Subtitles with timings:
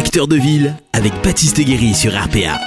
[0.00, 2.58] Acteur de ville avec Baptiste Guéry sur RPA.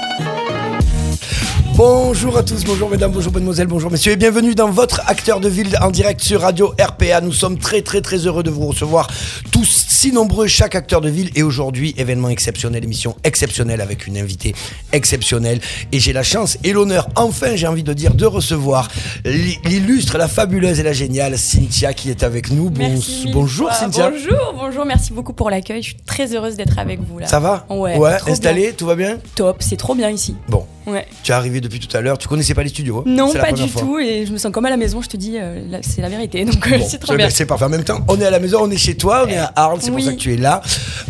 [1.76, 5.50] Bonjour à tous, bonjour mesdames, bonjour mademoiselles, bonjour messieurs et bienvenue dans votre acteur de
[5.50, 7.22] ville en direct sur Radio RPA.
[7.22, 9.08] Nous sommes très très très heureux de vous recevoir
[9.52, 14.18] tous si nombreux, chaque acteur de ville et aujourd'hui événement exceptionnel, émission exceptionnelle avec une
[14.18, 14.54] invitée
[14.92, 15.62] exceptionnelle
[15.94, 18.90] et j'ai la chance et l'honneur, enfin j'ai envie de dire, de recevoir
[19.24, 22.70] l'illustre, la fabuleuse et la géniale Cynthia qui est avec nous.
[22.78, 23.78] Merci bonjour fois.
[23.78, 24.10] Cynthia.
[24.10, 27.28] Bonjour, bonjour, merci beaucoup pour l'accueil, je suis très heureuse d'être avec vous là.
[27.28, 27.66] Ça va?
[27.70, 27.96] Ouais.
[27.98, 28.72] Ouais, installé, bien.
[28.74, 29.20] tout va bien?
[29.36, 30.36] Top, c'est trop bien ici.
[30.50, 31.08] Bon, Ouais.
[31.24, 33.52] tu es arrivé depuis tout à l'heure, tu connaissais pas les studios hein Non, pas
[33.52, 33.82] du fois.
[33.82, 36.10] tout et je me sens comme à la maison, je te dis, euh, c'est la
[36.10, 37.30] vérité, donc Bon, c'est trop bien.
[37.30, 37.66] C'est parfait.
[37.66, 39.52] En même temps, on est à la maison, on est chez toi, on est à
[39.56, 40.04] Arles, c'est Oui.
[40.04, 40.62] pour ça que tu es là.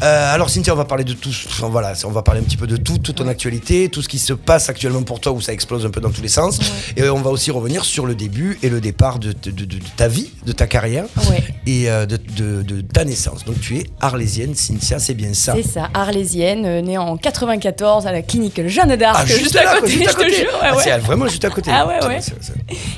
[0.03, 1.29] Euh, alors Cynthia, on va parler de tout.
[1.29, 4.09] enfin, Voilà, on va parler un petit peu de tout, toute ton actualité, tout ce
[4.09, 6.59] qui se passe actuellement pour toi, où ça explose un peu dans tous les sens.
[6.97, 9.79] Et on va aussi revenir sur le début et le départ de, de- de- de
[9.97, 11.05] ta vie, de ta carrière
[11.65, 12.17] et euh, de,
[12.81, 13.45] ta naissance.
[13.45, 15.53] Donc tu es arlésienne, Cynthia, c'est bien ça.
[15.55, 19.91] C'est ça, arlésienne, née en 94 à la clinique Jeanne d'Arc, Ah, juste, à côté,
[19.91, 20.35] juste à je te côté.
[20.35, 20.59] jure.
[20.61, 20.83] Ah, ouais.
[20.83, 21.71] C'est vraiment juste à côté.
[21.73, 22.19] Ah ouais, ouais.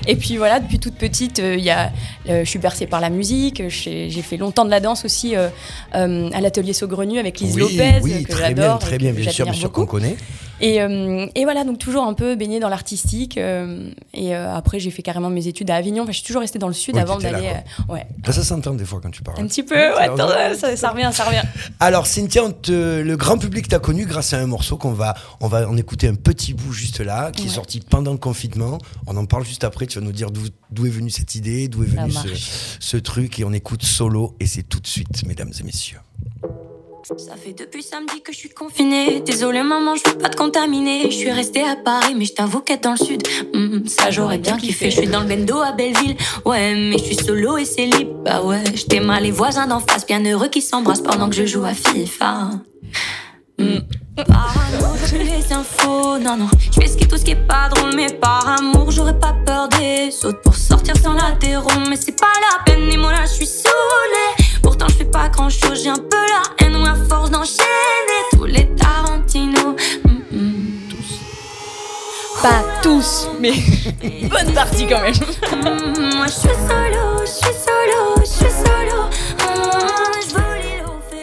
[0.08, 1.92] Et puis voilà, depuis toute petite, euh, il y a,
[2.30, 3.64] euh, je suis bercée par la musique.
[3.70, 5.50] J'ai fait longtemps de la danse aussi euh,
[5.92, 9.46] à l'atelier Saugrenu avec Lise Oui, Lopez, oui, que très bien, très bien, bien sûr,
[9.46, 10.18] bien sûr qu'on connaît.
[10.62, 13.38] Et, euh, et voilà, donc toujours un peu baignée dans l'artistique.
[13.38, 16.04] euh, et euh, après, j'ai fait carrément mes études à Avignon.
[16.04, 17.52] Enfin, je suis toujours restée dans le sud Oui, avant d'aller.
[17.90, 19.40] ouais, Bah, ça s'entend des fois quand tu parles.
[19.42, 19.76] un petit peu.
[19.76, 21.42] Ouais, attends, ça, ça revient, ça revient.
[21.80, 25.48] Alors Cynthia, te- le grand public t'a connu grâce à un morceau qu'on va, on
[25.48, 28.78] va en écouter un petit bout juste là, qui est sorti pendant le confinement.
[29.08, 29.86] On en parle juste après.
[29.88, 32.14] Tu vas nous dire d'où est venue cette idée, d'où est venu
[32.80, 34.36] ce truc, et on écoute solo.
[34.40, 36.00] Et c'est tout de suite, mesdames et messieurs.
[37.06, 39.20] Ça fait depuis samedi que je suis confinée.
[39.20, 41.04] Désolée maman, je veux pas te contaminer.
[41.12, 43.22] Je suis restée à Paris, mais je t'avoue qu'être dans le sud,
[43.54, 44.90] hmm, ça j'aurais bien kiffé.
[44.90, 48.24] Je suis dans le bendo à Belleville, ouais, mais je suis solo et c'est libre.
[48.24, 51.46] Bah ouais, j'étais mal les voisins d'en face, bien heureux qui s'embrassent pendant que je
[51.46, 52.50] joue à FIFA.
[53.60, 53.78] Hmm.
[54.28, 56.50] Par amour, je les infos, non, non.
[56.60, 59.36] Je fais ce qui tout ce qui est pas drôle, mais par amour, j'aurais pas
[59.46, 61.70] peur des autres pour sortir sans l'apéro.
[61.88, 64.46] Mais c'est pas la peine, et moi là, je suis saoulée.
[64.66, 68.22] Pourtant, je fais pas grand chose, j'ai un peu la haine ou la force d'enchaîner
[68.32, 69.76] tous les Tarantino.
[70.04, 70.90] Mm, mm.
[72.42, 73.54] Pas tous, mais
[74.28, 75.14] bonne partie quand même.
[75.14, 78.66] Mm, Moi, je suis solo, je suis solo, je suis solo.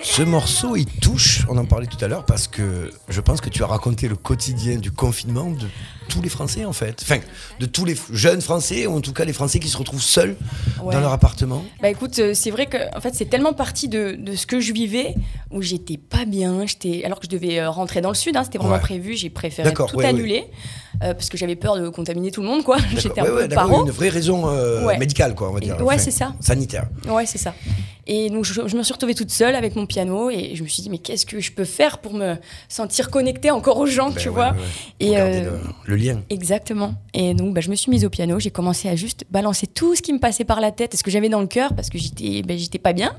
[0.04, 1.44] Ce morceau, il touche.
[1.48, 4.14] On en parlait tout à l'heure parce que je pense que tu as raconté le
[4.14, 5.66] quotidien du confinement de
[6.12, 7.00] tous les Français en fait.
[7.02, 7.18] Enfin,
[7.58, 10.36] de tous les jeunes Français ou en tout cas les Français qui se retrouvent seuls
[10.82, 10.92] Ouais.
[10.94, 11.62] dans leur appartement.
[11.80, 14.58] Bah écoute, euh, c'est vrai que en fait c'est tellement parti de, de ce que
[14.60, 15.14] je vivais
[15.52, 18.42] où j'étais pas bien, j'étais alors que je devais euh, rentrer dans le sud, hein,
[18.44, 18.80] c'était vraiment Ouais.
[18.80, 20.44] prévu, j'ai préféré tout ouais, annuler
[21.02, 22.76] euh, parce que j'avais peur de contaminer tout le monde quoi.
[22.96, 23.84] J'étais un peu paro.
[23.84, 25.80] une vraie raison euh, médicale quoi, on va Et- dire.
[25.84, 26.34] ouais, c'est ça.
[26.40, 26.88] Sanitaire.
[27.08, 27.54] Ouais, c'est ça.
[28.08, 30.68] Et donc je, je me suis retrouvée toute seule avec mon piano et je me
[30.68, 32.34] suis dit mais qu'est-ce que je peux faire pour me
[32.68, 34.56] sentir connectée encore aux gens, Ben tu vois?
[34.98, 35.52] Et le,
[35.86, 36.20] le lien.
[36.30, 36.94] Exactement.
[37.14, 38.38] Et donc, bah, je me suis mise au piano.
[38.38, 41.02] J'ai commencé à juste balancer tout ce qui me passait par la tête et ce
[41.02, 43.12] que j'avais dans le cœur parce que j'étais, j'étais pas bien.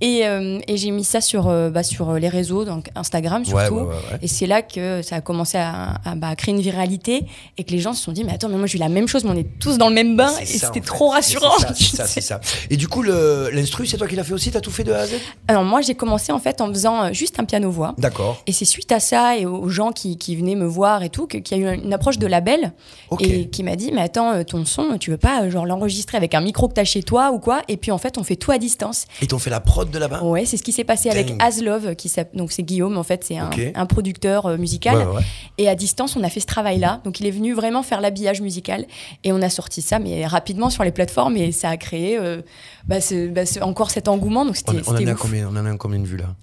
[0.00, 3.74] Et, euh, et j'ai mis ça sur, euh, bah, sur les réseaux, donc Instagram surtout.
[3.74, 4.18] ouais, ouais, ouais.
[4.22, 7.64] Et c'est là que ça a commencé à, à, bah, à créer une viralité et
[7.64, 9.24] que les gens se sont dit mais attends mais moi j'ai eu la même chose
[9.24, 10.86] mais on est tous dans le même bain et c'était fait.
[10.86, 11.50] trop rassurant.
[11.58, 12.40] C'est ça, c'est ça, c'est ça.
[12.70, 14.52] Et du coup, l'instru, c'est toi qui l'as fait aussi?
[14.52, 15.14] T'as tout fait de A à Z?
[15.48, 17.96] Alors moi j'ai commencé en fait en faisant euh, juste un piano voix.
[17.98, 18.40] D'accord.
[18.46, 21.26] Et c'est suite à ça et aux gens qui, qui venaient me voir et tout
[21.26, 22.72] qu'il y a eu une approche de label
[23.10, 23.20] Ok.
[23.22, 26.16] et qui m'a dit mais attends euh, ton son tu veux pas euh, genre l'enregistrer
[26.16, 27.60] avec un micro que t'as chez toi ou quoi?
[27.68, 29.98] Et puis en fait on fait tout à distance Et t'ont fait la prod de
[29.98, 30.22] là-bas?
[30.22, 31.36] Ouais c'est ce qui s'est passé avec Dingue.
[31.42, 35.16] Aslov qui donc c'est Guillaume en fait c'est un, un producteur euh, musical Ouais, ouais,
[35.16, 35.22] ouais.
[35.58, 38.00] et à distance on a fait ce travail là donc il est venu vraiment faire
[38.00, 38.86] l'habillage musical
[39.24, 42.40] et on a sorti ça mais rapidement sur les plateformes et ça a créé euh,
[42.86, 45.18] bah, ce- bah, ce- encore cet engouement donc On, c'était on en a ouf.
[45.18, 46.34] combien On en a combien de vues là?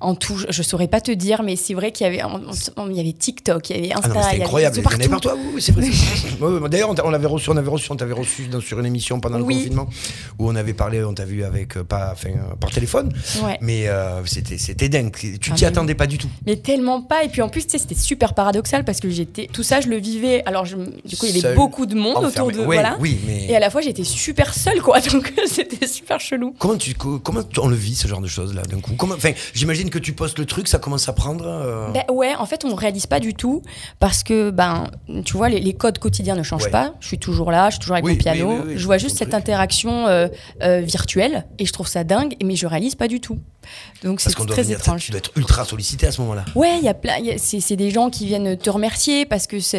[0.00, 2.40] En tout, je, je saurais pas te dire, mais c'est vrai qu'il y avait, en-
[2.76, 4.42] en- il y avait TikTok, il y avait Ah Insta, non, mais il y avait
[4.44, 4.74] incroyable.
[5.00, 5.28] De Il y en avait partout.
[5.28, 5.50] partout.
[5.54, 5.86] Oui, c'est vrai.
[5.90, 8.78] c'est- Ouais, ouais, D'ailleurs, on l'avait reçu, on avait reçu, on t'avait reçu dans- sur
[8.78, 9.88] une émission pendant le confinement
[10.38, 13.12] où on avait parlé, on t'a vu avec euh, pas, enfin, euh, par téléphone,
[13.44, 13.58] Ouais.
[13.60, 15.10] mais euh, c'était, c'était dingue.
[15.40, 16.28] Tu Ah, t'y attendais pas du tout.
[16.46, 17.24] Mais tellement pas.
[17.24, 19.88] Et puis en plus, tu sais, c'était super paradoxal parce que j'étais, tout ça, je
[19.88, 20.42] le vivais.
[20.46, 22.96] Alors, je, du coup, il y avait beaucoup de monde autour de, Ouais, voilà.
[23.00, 25.00] Oui, mais Et à la fois, j'étais super seule, quoi.
[25.12, 26.54] Donc, c'était super chelou.
[26.58, 28.92] comment tu, co- comment on le vit ce genre de choses là d'un coup?
[29.00, 31.44] Enfin, j'imagine que tu postes le truc, ça commence à prendre.
[31.46, 33.62] euh, Ben ouais, en fait, on réalise pas du tout
[33.98, 34.89] parce que, ben,
[35.24, 36.70] tu vois, les, les codes quotidiens ne changent Ouais.
[36.70, 36.94] pas.
[37.00, 38.48] Je suis toujours là, je suis toujours avec Oui, mon piano.
[38.48, 40.28] oui, oui, oui, je vois juste cette interaction euh,
[40.62, 43.38] euh, virtuelle et je trouve ça dingue, mais je réalise pas du tout.
[44.02, 45.04] Donc c'est Parce qu'on doit très venir, étrange.
[45.04, 46.44] tu dois être ultra sollicité à ce moment-là.
[46.54, 47.16] Ouais, il y a plein.
[47.38, 49.78] C'est des gens qui viennent te remercier parce que ça,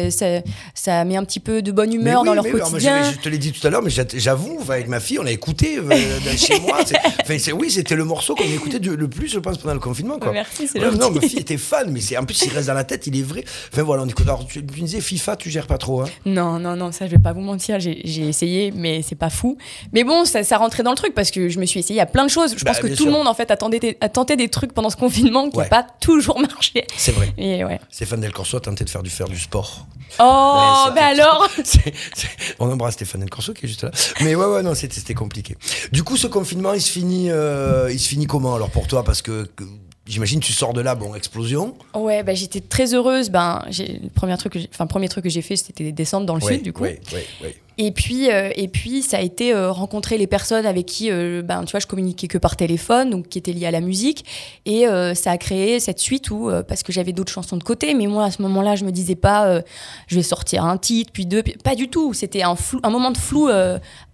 [0.74, 3.02] ça met un petit peu de bonne humeur oui, dans leur mais alors, quotidien.
[3.10, 5.26] je, je te l'ai dit tout à l'heure, mais j'a- j'avoue, avec ma fille, on
[5.26, 5.90] a écouté euh,
[6.36, 6.78] chez moi.
[6.80, 10.18] enfin, oui, c'était le morceau qu'on écoutait du- le plus, je pense, pendant le confinement.
[10.18, 10.32] Quoi.
[10.32, 10.90] Merci, c'est Ouais.
[10.92, 13.22] Non, ma fille était fan, mais en plus, il reste dans la tête, il est
[13.22, 13.44] vrai.
[13.72, 14.26] Enfin voilà, on écoute.
[14.26, 16.02] Alors, tu, tu disais FIFA, tu gères pas trop.
[16.02, 16.06] Hein.
[16.26, 19.56] Non, non, non, ça je vais pas vous mentir, j'ai essayé, mais c'est pas fou.
[19.92, 22.06] Mais bon, ça, ça rentrait dans le truc parce que je me suis essayé à
[22.06, 22.54] plein de choses.
[22.56, 23.06] Je Bah, pense que tout sûr.
[23.06, 25.56] le monde en fait a tenté, des- a tenté des trucs pendant ce confinement qui
[25.58, 25.64] Ouais.
[25.64, 26.86] n'a pas toujours marché.
[26.96, 27.32] C'est vrai.
[27.36, 27.80] Et ouais.
[27.90, 29.86] Stéphane Del Corso a tenté de faire du, faire du sport.
[30.18, 31.48] Oh, Ouais, bah alors
[32.58, 33.90] On embrasse Stéphane Del Corso qui est juste là.
[34.20, 35.56] Mais ouais, ouais, non, c'était c'était compliqué.
[35.92, 39.04] Du coup, ce confinement, il se finit, euh, il se finit comment alors pour toi?
[39.04, 39.64] Parce que, que
[40.12, 41.74] j'imagine, tu sors de là, bon, explosion.
[41.94, 43.30] Ouais, bah, j'étais très heureuse.
[43.30, 46.36] Ben, le premier truc que j'ai enfin, premier truc que j'ai fait, c'était descendre dans
[46.36, 46.82] le Ouais, sud, du coup.
[46.84, 47.00] ouais,
[47.42, 47.56] ouais.
[47.78, 51.40] Et puis, euh, et puis, ça a été euh, rencontrer les personnes avec qui, euh,
[51.42, 54.26] ben, tu vois, je communiquais que par téléphone, donc qui étaient liées à la musique.
[54.66, 58.06] Et ça a créé cette suite où, parce que j'avais d'autres chansons de côté, mais
[58.06, 59.60] moi, à ce moment-là, je me disais pas,
[60.06, 62.12] je vais sortir un titre, puis deux, puis- pas du tout.
[62.12, 63.48] C'était un, flou- un moment de flou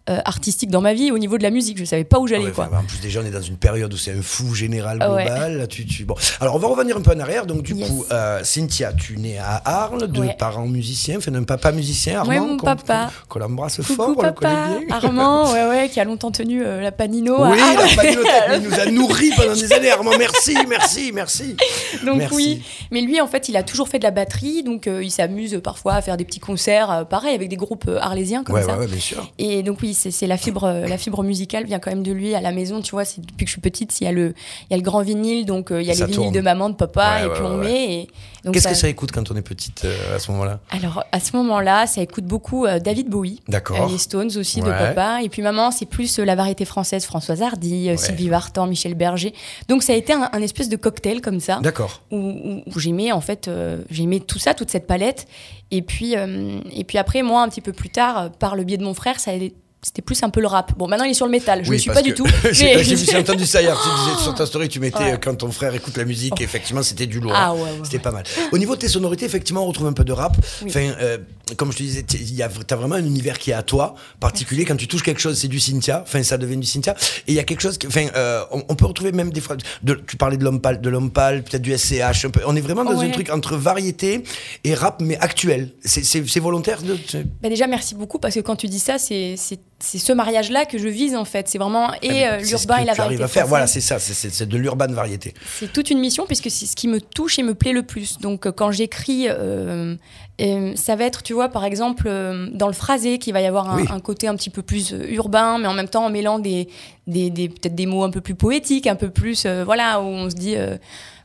[0.09, 1.79] euh, artistique dans ma vie au niveau de la musique.
[1.79, 2.69] Je savais pas où j'allais, Ouais, quoi.
[2.71, 5.13] enfin, en plus, déjà, on est dans une période où c'est un fou général Ah
[5.13, 5.25] ouais.
[5.25, 5.59] global.
[5.59, 6.15] Là, tu, tu- Bon.
[6.41, 7.47] Alors, on va revenir un peu en arrière.
[7.47, 7.89] Donc, du Yes.
[7.89, 10.37] coup, euh, Cynthia, tu nais à Arles, de Ouais.
[10.39, 12.47] parents musiciens, enfin, d'un papa musicien, Armand.
[12.47, 13.11] Mon papa.
[13.29, 14.97] Qu'on l'embrasse fort, on le papa, connaît bien.
[14.97, 17.43] Armand, ouais, ouais, qui a longtemps tenu euh, la Panino.
[17.43, 17.87] à Oui, Arles.
[17.91, 20.13] la pagnothèque, il nous a nourris pendant des années, Armand.
[20.19, 21.57] Merci, merci, merci.
[22.05, 22.35] Donc Merci.
[22.35, 25.61] oui, mais lui en fait il a toujours fait de la batterie, donc il s'amuse
[25.63, 28.75] parfois à faire des petits concerts, pareil avec des groupes arlésiens comme ça.
[28.75, 29.31] ouais, ouais, bien sûr.
[29.39, 32.41] Et donc oui, c'est la fibre, la fibre musicale vient quand même de lui à
[32.41, 33.05] la maison, tu vois.
[33.05, 34.35] C'est depuis que je suis petite, il y a le,
[34.69, 36.35] il y a le grand vinyle, donc euh, il y a Ça les vinyles tourne.
[36.35, 38.07] de maman, de papa, Ouais, et ouais, puis on met.
[38.53, 40.61] Qu'est-ce que ça écoute quand on est petite euh, à ce moment-là?
[40.71, 43.41] Alors à ce moment-là, ça écoute beaucoup euh, David Bowie.
[43.49, 43.89] D'accord.
[43.91, 47.91] les Stones aussi de papa et puis maman c'est plus la variété française Françoise Hardy.
[47.99, 49.35] Sylvie Vartan, Michel Berger
[49.69, 52.03] donc ça a été un, un espèce de cocktail comme ça D'accord.
[52.11, 53.51] où, où- où j'aimais en fait
[53.91, 55.27] j'aimais tout ça toute cette palette
[55.71, 58.85] et puis et puis après moi un petit peu plus tard par le biais de
[58.85, 59.35] mon frère ça a-
[59.83, 61.77] c'était plus un peu le rap bon maintenant il est sur le métal je Oui,
[61.77, 63.77] le suis pas du tout j'ai mais- entendu ça hier.
[63.81, 65.13] Tu disais sur ta story, tu mettais Ouais.
[65.13, 66.41] euh, quand ton frère écoute la musique.
[66.41, 67.33] Effectivement, c'était du lourd.
[67.35, 67.55] Ah hein.
[67.55, 68.25] ouais, ouais, C'était pas mal.
[68.53, 70.37] Au niveau de tes sonorités, effectivement, on retrouve un peu de rap.
[70.63, 70.69] Oui.
[70.69, 71.19] Enfin, euh,
[71.57, 74.65] comme je te disais, tu as vraiment un univers qui est à toi, particulier.
[74.65, 76.03] Quand tu touches quelque chose, c'est du Cynthia.
[76.03, 76.95] Enfin, ça devient du Cynthia.
[77.27, 77.79] Et il y a quelque chose.
[77.87, 79.57] Enfin, euh, on, on peut retrouver même des fois.
[79.83, 82.25] De, tu parlais de l'homme pâle, de l'homme pâle, peut-être du SCH.
[82.25, 82.41] un peu.
[82.47, 84.25] On est vraiment dans un truc entre variété
[84.65, 85.71] et rap, mais actuel.
[85.85, 86.03] C'est-
[86.41, 86.97] volontaire de.
[87.43, 89.35] Bah déjà merci beaucoup parce que quand tu dis ça c'est
[89.81, 92.79] c'est ce mariage là que je vise en fait c'est vraiment et Eh euh, l'urbain
[92.79, 93.47] et la tu variété à faire.
[93.47, 93.99] Voilà, c'est ça.
[93.99, 95.35] c'est- de l'urban variété.
[95.59, 98.19] C'est toute une mission puisque c'est ce qui me touche et me plaît le plus.
[98.19, 99.95] Donc euh, quand j'écris, euh,
[100.41, 102.09] euh, ça va être, tu vois, par exemple,
[102.53, 103.85] dans le phrasé, qu'il va y avoir un, Oui.
[103.91, 106.69] un côté un petit peu plus urbain, mais en même temps en mêlant des,
[107.07, 110.05] des, des- peut-être des mots un peu plus poétiques, un peu plus, euh, voilà, où
[110.07, 110.57] on se dit...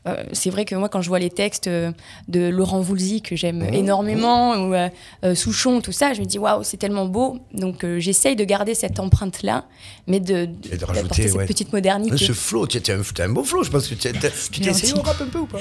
[0.06, 1.92] euh, c'est vrai que moi, quand je vois les textes euh,
[2.28, 3.74] de Laurent Voulzy, que j'aime Mmh.
[3.74, 4.88] énormément, ou euh,
[5.24, 7.38] euh, Souchon, tout ça, je me dis waouh, c'est tellement beau.
[7.52, 9.64] Donc, euh, j'essaye de garder cette empreinte-là,
[10.06, 11.46] mais de, de, rajouter, cette ouais.
[11.46, 12.16] petite modernité.
[12.16, 14.92] Ce flow, tu as un, beau flow, je pense que tu t'as- tu t'es essayé
[14.92, 15.58] au rap un peu ou pas?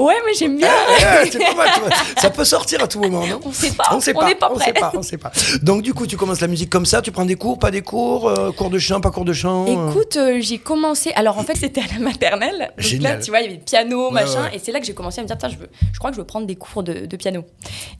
[0.00, 0.68] Ouais, mais j'aime bien.
[1.30, 1.68] C'est pas mal,
[2.18, 4.34] ça peut sortir à tout moment, non On sait pas, On sait on pas, n'est
[4.34, 4.64] pas on prêt.
[4.66, 5.32] sait pas, on sait pas.
[5.62, 7.82] Donc du coup, tu commences la musique comme ça, tu prends des cours, pas des
[7.82, 9.66] cours, euh, cours de chant, pas cours de chant.
[9.68, 9.90] euh.
[9.90, 11.12] Écoute, euh, j'ai commencé.
[11.14, 12.72] Alors en fait, c'était à la maternelle.
[12.76, 13.18] Donc Génial.
[13.18, 14.44] là, tu vois, il y avait piano, machin.
[14.44, 14.56] ouais.
[14.56, 16.16] Et c'est là que j'ai commencé à me dire, tiens, je, veux, je crois que
[16.16, 17.44] je veux prendre des cours de, de piano.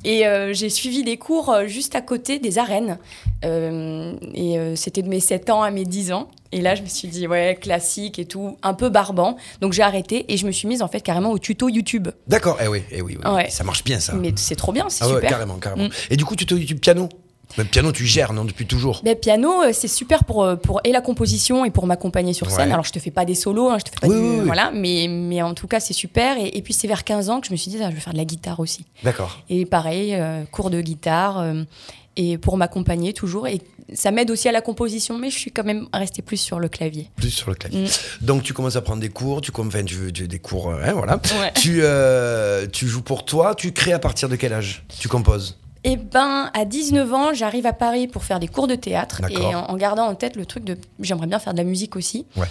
[0.05, 2.99] Et j'ai suivi des cours juste à côté des arènes.
[3.43, 6.29] Et c'était de mes 7 ans à mes 10 ans.
[6.53, 9.37] Et là, je me suis dit, ouais, classique et tout, un peu barbant.
[9.61, 12.09] Donc j'ai arrêté et je me suis mise en fait carrément au tuto YouTube.
[12.27, 13.31] D'accord, eh oui, eh oui, oui.
[13.31, 13.49] Ouais.
[13.51, 14.15] ça marche bien ça.
[14.15, 15.31] Mais c'est trop bien, c'est ah ouais, super.
[15.31, 15.85] carrément, carrément.
[15.85, 15.91] Mm.
[16.11, 17.09] Et du coup, tu te du piano?
[17.57, 19.01] Le piano, tu gères, non, depuis toujours?
[19.05, 22.49] Ben, piano, euh, c'est super pour, euh, pour et la composition et pour m'accompagner sur
[22.49, 22.69] scène.
[22.69, 22.73] Ouais.
[22.73, 24.47] Alors, je te fais pas des solos, hein, je te fais pas Oui, du- oui.
[24.47, 26.37] Voilà, mais, mais en tout cas, c'est super.
[26.39, 28.01] Et, et puis, c'est vers 15 ans que je me suis dit, ah, je vais
[28.01, 28.85] faire de la guitare aussi.
[29.03, 29.37] D'accord.
[29.49, 31.65] Et pareil, euh, cours de guitare, euh,
[32.17, 33.49] et pour m'accompagner toujours.
[33.49, 33.61] Et
[33.95, 36.69] ça m'aide aussi à la composition, mais je suis quand même restée plus sur le
[36.69, 37.11] clavier.
[37.17, 37.85] Plus sur le clavier.
[37.85, 38.25] Mm.
[38.25, 41.17] Donc tu commences à prendre des cours, tu, enfin, tu, des cours, euh, hein, voilà.
[41.41, 41.53] Ouais.
[41.55, 44.85] Tu, euh, tu joues pour toi, tu crées à partir de quel âge?
[45.01, 45.59] Tu composes?
[45.83, 49.23] Et ben, à 19 ans, j'arrive à Paris pour faire des cours de théâtre.
[49.31, 51.97] Et en, en gardant en tête le truc de j'aimerais bien faire de la musique
[51.97, 52.27] aussi.
[52.37, 52.47] Ouais.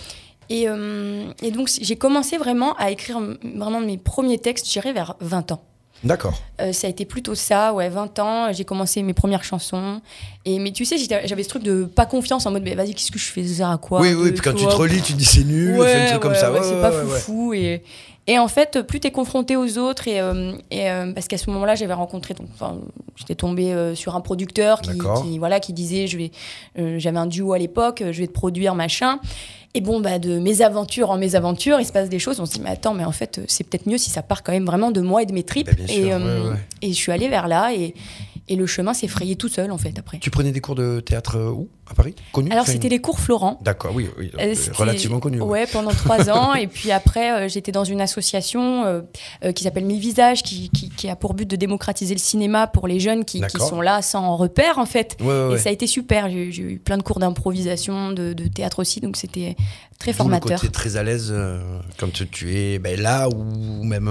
[0.49, 3.21] Et, euh, et donc, j'ai commencé vraiment à écrire
[3.55, 5.63] vraiment mes premiers textes, j'irais vers 20 ans.
[6.03, 6.41] D'accord.
[6.61, 10.01] Euh, ça a été plutôt ça, ouais, 20 ans, j'ai commencé mes premières chansons.
[10.45, 13.11] Et, mais tu sais, j'avais ce truc de pas confiance en mode, mais vas-y, qu'est-ce
[13.11, 15.25] que je fais, ça à quoi oui, oui, puis quand tu te relis, tu dis
[15.25, 16.51] c'est nul, Ouais, fais un truc comme ça.
[16.51, 17.53] ouais, c'est pas foufou.
[17.53, 17.83] Et,
[18.27, 21.49] et en fait, plus t'es confronté aux autres, et, euh, et, euh, parce qu'à ce
[21.49, 22.77] moment-là, j'avais rencontré, donc, enfin,
[23.15, 24.91] j'étais tombée euh, sur un producteur qui,
[25.23, 26.31] qui, voilà, qui disait, je vais,
[26.97, 29.19] j'avais un duo à l'époque, je vais te produire, machin.
[29.75, 32.39] Et bon, bah, de mes aventures en mes aventures, il se passe des choses.
[32.39, 34.51] On se dit, mais attends, mais en fait, c'est peut-être mieux si ça part quand
[34.51, 35.67] même vraiment de moi et de mes tripes.
[35.67, 36.57] Bah, sûr, et, euh, ouais, ouais.
[36.81, 37.93] et je suis allée vers là et,
[38.49, 40.19] et le chemin s'est frayé tout seul, en fait, après.
[40.19, 41.69] Tu prenais des cours de théâtre euh, où?
[41.89, 42.13] À Paris?
[42.33, 42.51] Connu?
[42.51, 43.57] Alors, c'était les cours Florent.
[43.63, 44.29] D'accord, oui, oui.
[44.39, 45.41] Euh, euh, relativement connu.
[45.41, 45.47] ouais.
[45.61, 46.53] Ouais, pendant trois ans.
[46.53, 50.89] Et puis après, euh, j'étais dans une association euh, qui s'appelle Mille Visages, qui, qui-
[50.89, 54.35] qui a pour but de démocratiser le cinéma pour les jeunes qui, sont là sans
[54.37, 55.17] repère, en fait.
[55.19, 56.29] Ouais, ouais, Et ça a été super.
[56.29, 58.99] J'ai eu plein de cours d'improvisation, de, de théâtre aussi.
[59.01, 59.55] Donc c'était
[59.97, 60.51] très formateur.
[60.51, 61.33] Le côté très à l'aise
[61.97, 64.05] quand tu- tu es ben, là ou même.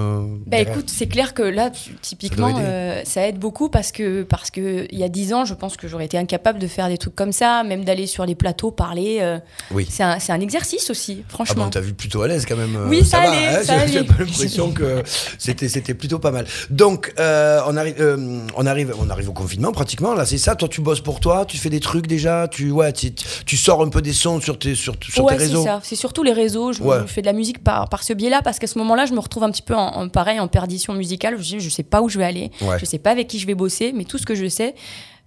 [0.45, 0.73] Bah derrière.
[0.73, 2.59] écoute, c'est clair que là, tu- typiquement,
[3.05, 5.87] ça aide beaucoup parce que parce que il y a dix ans, je pense que
[5.87, 9.17] j'aurais été incapable de faire des trucs comme ça, même d'aller sur les plateaux parler.
[9.21, 9.39] euh,
[9.71, 9.87] Oui.
[9.89, 11.63] c'est un, c'est un exercice aussi, Ah franchement.
[11.65, 12.75] bon, t'as vu plutôt à l'aise quand même.
[12.75, 15.03] euh, Oui, ça va, allait, hein, ça J'ai pas l'impression que
[15.37, 16.45] c'était c'était plutôt pas mal.
[16.69, 20.55] Donc euh, on arrive euh, on arrive on arrive au confinement pratiquement là c'est ça.
[20.55, 23.11] Toi tu bosses pour toi, tu fais des trucs déjà, tu ouais tu,
[23.45, 25.63] tu sors un peu des sons sur tes sur, sur ouais, tes c'est réseaux.
[25.63, 25.79] ça.
[25.83, 26.71] C'est surtout les réseaux.
[26.73, 26.97] Je, Ouais.
[27.01, 29.19] je fais de la musique par, par ce biais-là parce qu'à ce moment-là, je me
[29.19, 31.35] retrouve un petit peu en, en- pareil en perdition musicale.
[31.41, 32.51] Je, je sais pas où je vais aller.
[32.61, 32.77] Ouais.
[32.79, 33.91] Je sais pas avec qui je vais bosser.
[33.95, 34.75] Mais tout ce que je sais,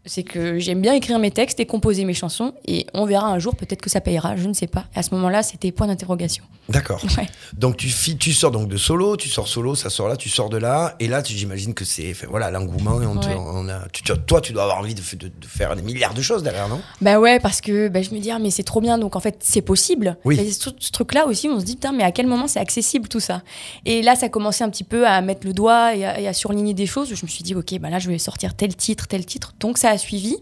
[0.05, 2.53] c'est que j'aime bien écrire mes textes et composer mes chansons.
[2.67, 4.37] Et on verra un jour, peut-être que ça payera.
[4.37, 4.85] Je ne sais pas.
[4.97, 6.45] Et à ce moment-là, c'était point d'interrogation.
[6.69, 7.03] D'accord.
[7.19, 7.27] Ouais.
[7.55, 10.49] Donc tu tu sors donc de solo, tu sors solo, ça sort là, tu sors
[10.49, 14.05] de là et là j'imagine que c'est voilà l'engouement et on te- on a tu-
[14.05, 16.69] toi tu dois avoir envie de, f- de- de faire des milliards de choses derrière
[16.69, 16.81] non?
[17.01, 19.21] Bah ouais, parce que bah, je me dis, ah, mais c'est trop bien, donc en
[19.21, 20.17] fait, c'est possible.
[20.25, 20.39] Oui.
[20.39, 23.09] Et ce, ce truc-là aussi, on se dit, putain, mais à quel moment c'est accessible
[23.09, 23.43] tout ça?
[23.85, 26.33] Et là, ça commençait un petit peu à mettre le doigt et à, et à
[26.33, 27.13] surligner des choses.
[27.13, 29.53] Je me suis dit, ok, bah là, je vais sortir tel titre, tel titre.
[29.59, 30.37] Donc ça a suivi.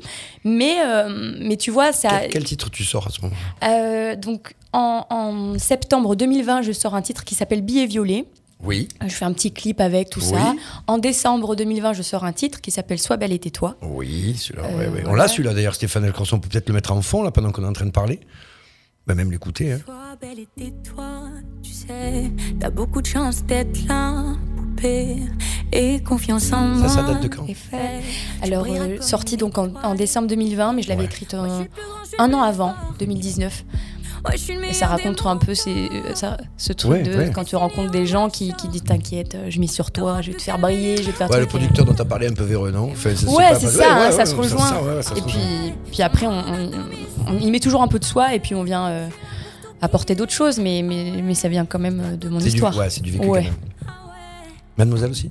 [0.45, 2.09] Mais, euh, mais tu vois, ça.
[2.23, 6.73] quel, quel titre tu sors à ce moment euh, donc en, en septembre 2020, je
[6.73, 8.25] sors un titre qui s'appelle Billet violet.
[8.63, 8.89] Oui.
[9.03, 10.27] Je fais un petit clip avec tout Oui.
[10.29, 10.55] ça.
[10.87, 13.77] En décembre 2020, je sors un titre qui s'appelle Sois belle et tais-toi.
[13.83, 14.67] Oui, celui-là.
[14.69, 15.03] Euh, ouais, ouais.
[15.07, 16.37] On l'a celui-là d'ailleurs, Stéphane Elcranson.
[16.37, 18.21] On peut peut-être le mettre en fond là pendant qu'on est en train de parler.
[19.07, 19.73] Bah, même l'écouter.
[19.73, 19.81] Hein.
[19.85, 21.31] Sois belle et tais-toi,
[21.63, 22.31] tu sais,
[22.61, 24.37] t'as beaucoup de chance d'être là,
[24.85, 26.89] et confiance en moi.
[26.89, 27.47] Ça, ça date de quand.
[28.43, 31.07] Alors, euh, sortie donc en, en décembre 2020, mais je l'avais Ouais.
[31.07, 31.67] écrite un,
[32.19, 33.65] un an avant, 2019.
[34.69, 37.31] Et ça raconte un peu ces, euh, ça- ce truc Ouais, de ouais.
[37.35, 40.37] quand tu rencontres des gens qui, qui disent T'inquiète, je mise sur toi, je vais
[40.37, 42.35] te faire briller, je vais te faire Ouais, le producteur dont tu as parlé un
[42.35, 42.91] peu véreux, non?
[42.93, 44.59] Enfin, c'est- Ouais, c'est ça, ça se rejoint.
[44.67, 45.33] ça, ouais, ça se Et rejoint.
[45.41, 46.71] puis, puis après, on, on-
[47.29, 49.09] on y met toujours un peu de soi et puis on vient euh,
[49.81, 52.77] apporter d'autres choses, mais, mais, mais ça vient quand même euh, de mon du, histoire.
[52.77, 53.39] ouais, c'est du vécu Ouais.
[53.39, 53.55] quand même.
[54.81, 55.31] Mademoiselle aussi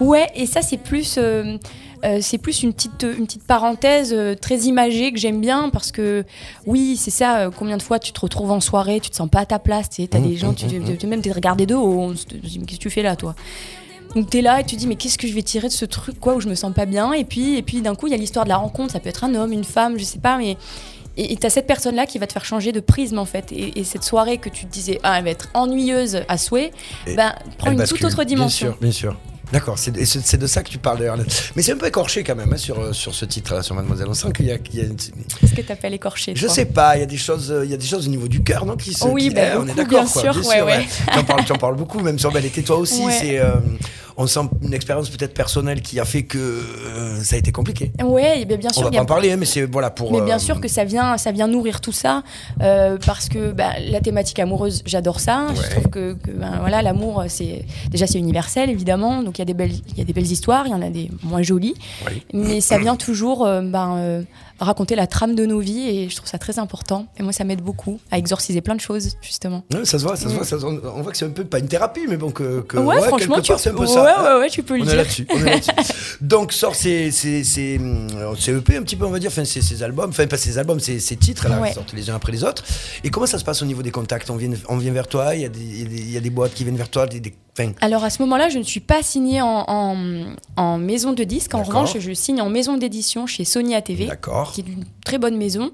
[0.00, 1.56] Ouais, et ça c'est plus, euh,
[2.04, 5.90] euh, c'est plus une petite, une petite parenthèse euh, très imagée que j'aime bien parce
[5.92, 6.24] que
[6.66, 7.50] oui, c'est ça.
[7.56, 9.88] combien de fois tu te retrouves en soirée, tu te sens pas à ta place,
[9.90, 12.14] tu t'as Mmh, des gens, mmh, tu, mmh, tu- même t'es regardé de haut, on
[12.16, 13.34] se dit mais qu'est-ce que tu fais là, toi?
[14.14, 16.18] Donc t'es là et tu dis mais qu'est-ce que je vais tirer de ce truc
[16.18, 17.12] quoi où je me sens pas bien?
[17.12, 19.10] Et puis et puis d'un coup il y a l'histoire de la rencontre ça peut
[19.10, 20.56] être un homme une femme je sais pas mais
[21.18, 23.52] et et t'as cette personne là qui va te faire changer de prisme en fait
[23.52, 26.70] et, et cette soirée que tu te disais ah elle va être ennuyeuse à souhait
[27.06, 27.98] Et ben prend une bascule.
[27.98, 29.20] toute autre dimension Bien sûr, bien sûr.
[29.50, 31.16] D'accord, c'est et de ça que tu parles d'ailleurs.
[31.56, 34.06] Mais c'est un peu écorché quand même hein, sur, euh, sur ce titre-là, sur Mademoiselle.
[34.10, 34.56] On sent qu'il y a.
[34.56, 34.94] une-
[35.40, 37.70] qu'est-ce que t'appelles écorché Je toi sais pas, il y a des choses, euh, il
[37.70, 39.56] y a des choses au niveau du cœur, non qui se, Oui, qui- bah, eh,
[39.56, 40.86] on est d'accord, bien sûr, ouais, ouais.
[41.14, 43.02] Tu en parles, tu en parles beaucoup, même sur Belle était toi aussi.
[43.10, 43.54] C'est, euh,
[44.18, 47.92] on sent une expérience peut-être personnelle qui a fait que euh, ça a été compliqué.
[48.04, 50.12] ouais et bien, bien On sûr va pas en parler, hein, mais c'est voilà pour.
[50.12, 52.24] Mais bien euh, sûr que ça vient, ça vient nourrir tout ça,
[52.60, 55.46] euh, parce que bah, la thématique amoureuse, j'adore ça.
[55.48, 55.54] Ouais.
[55.54, 59.42] Je trouve que, que, ben, voilà, l'amour, c'est déjà c'est universel évidemment, donc il y
[59.42, 61.42] a des belles, il y a des belles histoires, il y en a des moins
[61.42, 61.74] jolies,
[62.06, 62.22] Oui.
[62.34, 64.24] mais ça vient toujours ben,
[64.58, 67.06] raconter la trame de nos vies et je trouve ça très important.
[67.18, 69.64] Et moi, ça m'aide beaucoup à exorciser plein de choses justement.
[69.72, 70.72] Ouais, ça se voit, ça se voit, ça se voit.
[70.96, 72.60] On voit que c'est un peu pas une thérapie, mais bon que.
[72.62, 74.40] que ouais, franchement, tu, part, un peu ça.
[74.42, 74.46] hein.
[74.50, 74.96] tu peux le On est dire.
[74.96, 75.26] là-dessus.
[75.32, 75.70] on est là-dessus.
[76.20, 78.06] Donc sort ces, ces, ces, hum,
[78.38, 80.80] ces EP un petit peu, on va dire, enfin ces, albums, enfin pas ces albums,
[80.80, 82.64] ces, ces titres là, sortent les uns après les autres.
[83.04, 84.28] Et comment ça se passe au niveau des contacts?
[84.30, 86.10] On vient, on vient vers toi, il y, a des, il y a des- il
[86.10, 88.48] y a des boîtes qui viennent vers toi, des, des- enfin, Alors à ce moment-là,
[88.48, 89.96] je ne suis pas signée en, en,
[90.56, 91.54] en maison de disque.
[91.54, 94.06] En revanche, je signe en maison d'édition chez Sony ATV.
[94.06, 94.52] D'accord.
[94.52, 95.70] qui est une très bonne maison.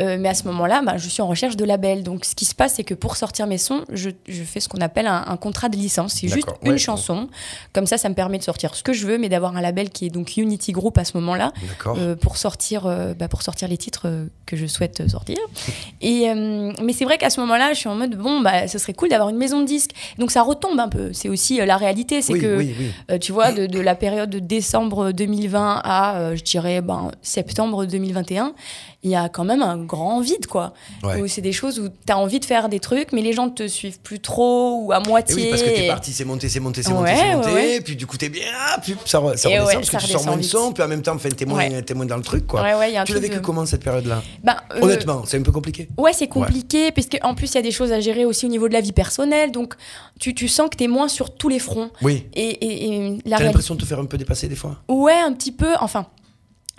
[0.00, 2.04] Euh, mais à ce moment-là, bah, je suis en recherche de label.
[2.04, 4.68] Donc, ce qui se passe, c'est que pour sortir mes sons, je, je fais ce
[4.68, 6.12] qu'on appelle un, un contrat de licence.
[6.12, 6.78] C'est juste une ouais.
[6.78, 7.28] chanson.
[7.72, 9.90] Comme ça, ça me permet de sortir ce que je veux, mais d'avoir un label
[9.90, 11.52] qui est donc Unity Group à ce moment-là,
[11.86, 14.06] euh, pour, sortir, euh, bah, pour sortir les titres
[14.46, 15.38] que je souhaite sortir.
[16.00, 16.32] Et,
[16.80, 19.08] mais c'est vrai qu'à ce moment-là, je suis en mode, bon, bah, ce serait cool
[19.08, 19.92] d'avoir une maison de disques.
[20.18, 21.12] Donc, ça retombe un peu.
[21.12, 22.22] C'est aussi la réalité.
[22.22, 23.18] C'est Oui, que, oui, oui.
[23.18, 28.54] tu vois, de, de la période de décembre 2020 à, je dirais, ben, septembre 2021,
[29.02, 30.72] il y a quand même un grand vide, quoi.
[31.02, 31.20] Ouais.
[31.20, 33.48] Où c'est des choses où tu as envie de faire des trucs, mais les gens
[33.50, 35.34] te suivent plus trop ou à Et moitié.
[35.36, 37.52] oui, parce que t'es et- parti, c'est monté, c'est monté, c'est Ouais, monté, c'est monté,
[37.52, 37.80] ouais.
[37.80, 40.24] puis du coup t'es bien, ah, puis ça, re- ça redescend parce que tu sors
[40.26, 42.46] moins de son, puis en même temps, enfin, t'es moins, t'es moins dans le truc,
[42.46, 42.62] quoi.
[42.62, 44.22] Ouais, ouais, il y a un tu l'as vécu de- comment cette période-là?
[44.42, 45.88] Ben, euh, Honnêtement, c'est un peu compliqué.
[45.98, 48.48] Ouais, c'est compliqué, parce qu'en plus, il y a des choses à gérer aussi au
[48.48, 49.52] niveau de la vie personnelle.
[49.52, 49.74] Donc,
[50.18, 51.90] tu, tu sens que tu es moins sur tous les fronts.
[52.02, 52.26] Oui.
[52.34, 54.76] Et, et- et la T'as l'impression de te faire un peu dépasser des fois?
[54.88, 55.74] Ouais, un petit peu.
[55.80, 56.06] Enfin.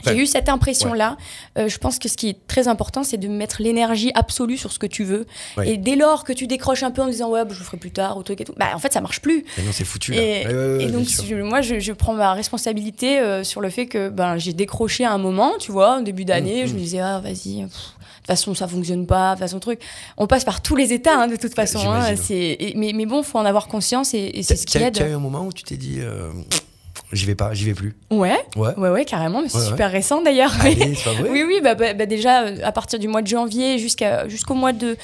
[0.06, 1.18] J'ai eu cette impression-là.
[1.58, 4.72] Euh, je pense que ce qui est très important, c'est de mettre l'énergie absolue sur
[4.72, 5.26] ce que tu veux.
[5.58, 5.70] Ouais.
[5.72, 7.78] Et dès lors que tu décroches un peu en disant ouais, bah, je le ferai
[7.78, 9.44] plus tard ou truc et tout, bah en fait ça marche plus.
[9.58, 10.22] Et non, c'est foutu là.
[10.22, 14.10] Et, Ouais, donc, je- moi, je, je prends ma responsabilité euh, sur le fait que
[14.10, 16.76] ben, j'ai décroché à un moment, tu vois, au début d'année, Mm, je mm.
[16.76, 19.80] me disais, ah, vas-y, de toute façon, ça fonctionne pas, de toute façon, truc.
[20.18, 21.80] On passe par tous les états, hein, de toute façon.
[21.90, 24.94] hein, c'est- mais, mais bon, faut en avoir conscience et, et c'est ce qui aide.
[24.96, 26.30] T'as eu un moment où tu t'es dit, euh,
[27.14, 27.96] j'y vais pas, j'y vais plus.
[28.12, 28.74] Ouais, Ouais.
[28.78, 29.70] ouais, ouais, carrément, mais c'est Ouais, ouais.
[29.70, 30.52] super récent d'ailleurs.
[30.60, 30.76] Vrai
[31.30, 34.54] Oui, oui, bah, bah, bah, déjà, euh, à partir du mois de janvier jusqu'à, jusqu'au
[34.54, 34.98] mois de,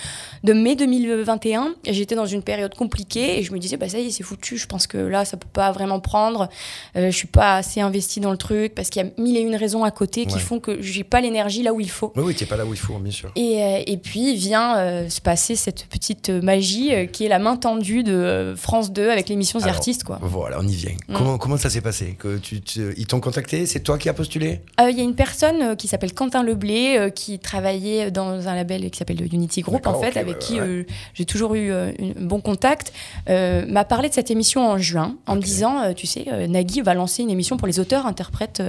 [0.44, 4.08] de mai 2021, j'étais dans une période compliquée et je me disais, bah, ça y
[4.08, 6.50] est, c'est foutu, je pense que là, ça peut pas vraiment prendre.
[6.96, 9.42] Euh, je suis pas assez investie dans le truc parce qu'il y a mille et
[9.42, 12.12] une raisons à côté qui font que j'ai pas l'énergie là où il faut.
[12.16, 13.32] Oui, oui, t'es pas là où il faut, bien sûr.
[13.36, 17.40] Et, euh, et puis vient euh, se passer cette petite magie euh, qui est la
[17.40, 20.04] main tendue de France 2 avec l'émission The Artist.
[20.04, 20.20] quoi.
[20.22, 20.92] Voilà, on y vient.
[21.08, 21.14] Mm.
[21.14, 22.16] Comment, comment ça s'est passé?
[22.20, 23.66] Que tu, tu- Ils t'ont contacté?
[23.66, 24.62] C'est toi qui as postulé?
[24.80, 28.98] Il y a une personne qui s'appelle Quentin Leblé qui travaillait dans un label qui
[28.98, 30.68] s'appelle Unity Group en fait, avec ouais, qui ouais.
[30.68, 32.94] euh, j'ai toujours eu euh, un bon contact,
[33.30, 36.94] euh, m'a parlé de cette émission en juin en me disant, tu sais, Nagui va
[36.94, 38.62] lancer une émission pour les auteurs, interprètes,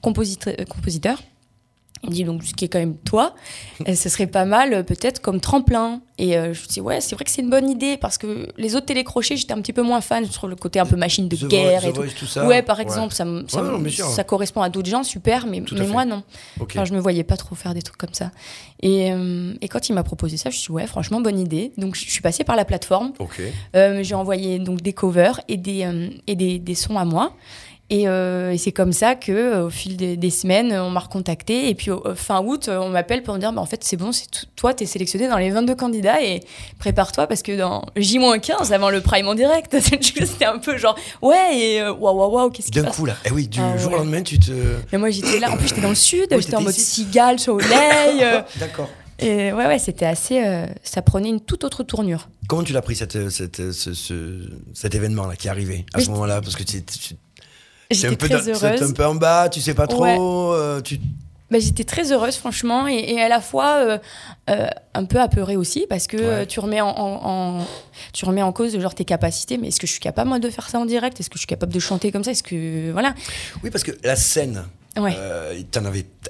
[0.00, 1.18] compositeurs.
[2.04, 3.34] Il me dit donc ce qui est quand même toi,
[3.88, 6.00] euh, ce serait pas mal euh, peut-être comme tremplin.
[6.18, 8.48] Et euh, je me dis ouais c'est vrai que c'est une bonne idée parce que
[8.56, 11.28] les autres télécrochés j'étais un petit peu moins fan sur le côté un peu machine
[11.28, 12.02] de The guerre Voice- et The tout.
[12.02, 15.62] Voice, tout ça Ouais par exemple ça, Ouais, non, correspond à d'autres gens super mais,
[15.88, 16.22] moi non.
[16.60, 16.72] Ok.
[16.74, 18.30] Enfin, je me voyais pas trop faire des trucs comme ça.
[18.80, 21.38] Et, euh, et quand il m'a proposé ça, je me suis dit, ouais, franchement, bonne
[21.38, 21.72] idée.
[21.76, 23.12] Donc, je suis passée par la plateforme.
[23.18, 23.40] Ok.
[23.76, 27.34] Euh, j'ai envoyé donc des covers et des, et des, des sons à moi.
[27.94, 31.00] Et, euh, et c'est comme ça que, euh, au fil des, des semaines, on m'a
[31.00, 31.68] recontacté.
[31.68, 33.84] Et puis, au- au fin août, euh, on m'appelle pour me dire, bah, en fait,
[33.84, 36.40] c'est bon, c'est toi, tu es sélectionné dans les 22 candidats et
[36.78, 41.58] prépare-toi parce que dans J-15, avant le Prime en direct, c'était un peu genre, ouais,
[41.58, 43.14] et euh, waouh, waouh, waouh, qu'est-ce qui D'un coup là.
[43.26, 43.98] Eh oui, du Ah, jour au ouais.
[44.00, 44.52] lendemain, tu te.
[44.90, 45.50] Mais moi, j'étais là.
[45.50, 47.68] En plus, j'étais dans le sud, Oui, j'étais en mode cigale, soleil.
[48.22, 48.88] euh, D'accord.
[49.18, 50.42] et ouais, ouais, c'était assez.
[50.42, 52.30] euh, ça prenait une toute autre tournure.
[52.48, 55.98] Comment tu l'as pris cette, cette, ce, ce- cet événement là qui est arrivé à
[55.98, 56.40] Oui, ce moment-là?
[56.40, 56.82] Parce que tu
[57.90, 58.82] J'étais un peu très dans- heureuse.
[58.82, 60.02] un peu en bas, tu sais pas trop.
[60.04, 60.16] Ouais.
[60.18, 60.98] euh, tu...
[61.50, 63.98] Bah, j'étais très heureuse, franchement, et, et à la fois euh,
[64.48, 66.22] euh, un peu apeurée aussi, parce que Ouais.
[66.24, 67.66] euh, tu, remets en, en- en-
[68.14, 69.58] tu remets en cause genre, tes capacités.
[69.58, 71.20] Mais est-ce que je suis capable, moi, de faire ça en direct?
[71.20, 72.30] Est-ce que je suis capable de chanter comme ça?
[72.30, 72.90] Est-ce que.
[72.92, 73.14] Voilà.
[73.62, 74.64] Oui, parce que la scène.
[74.98, 75.14] Ouais.
[75.16, 75.54] euh,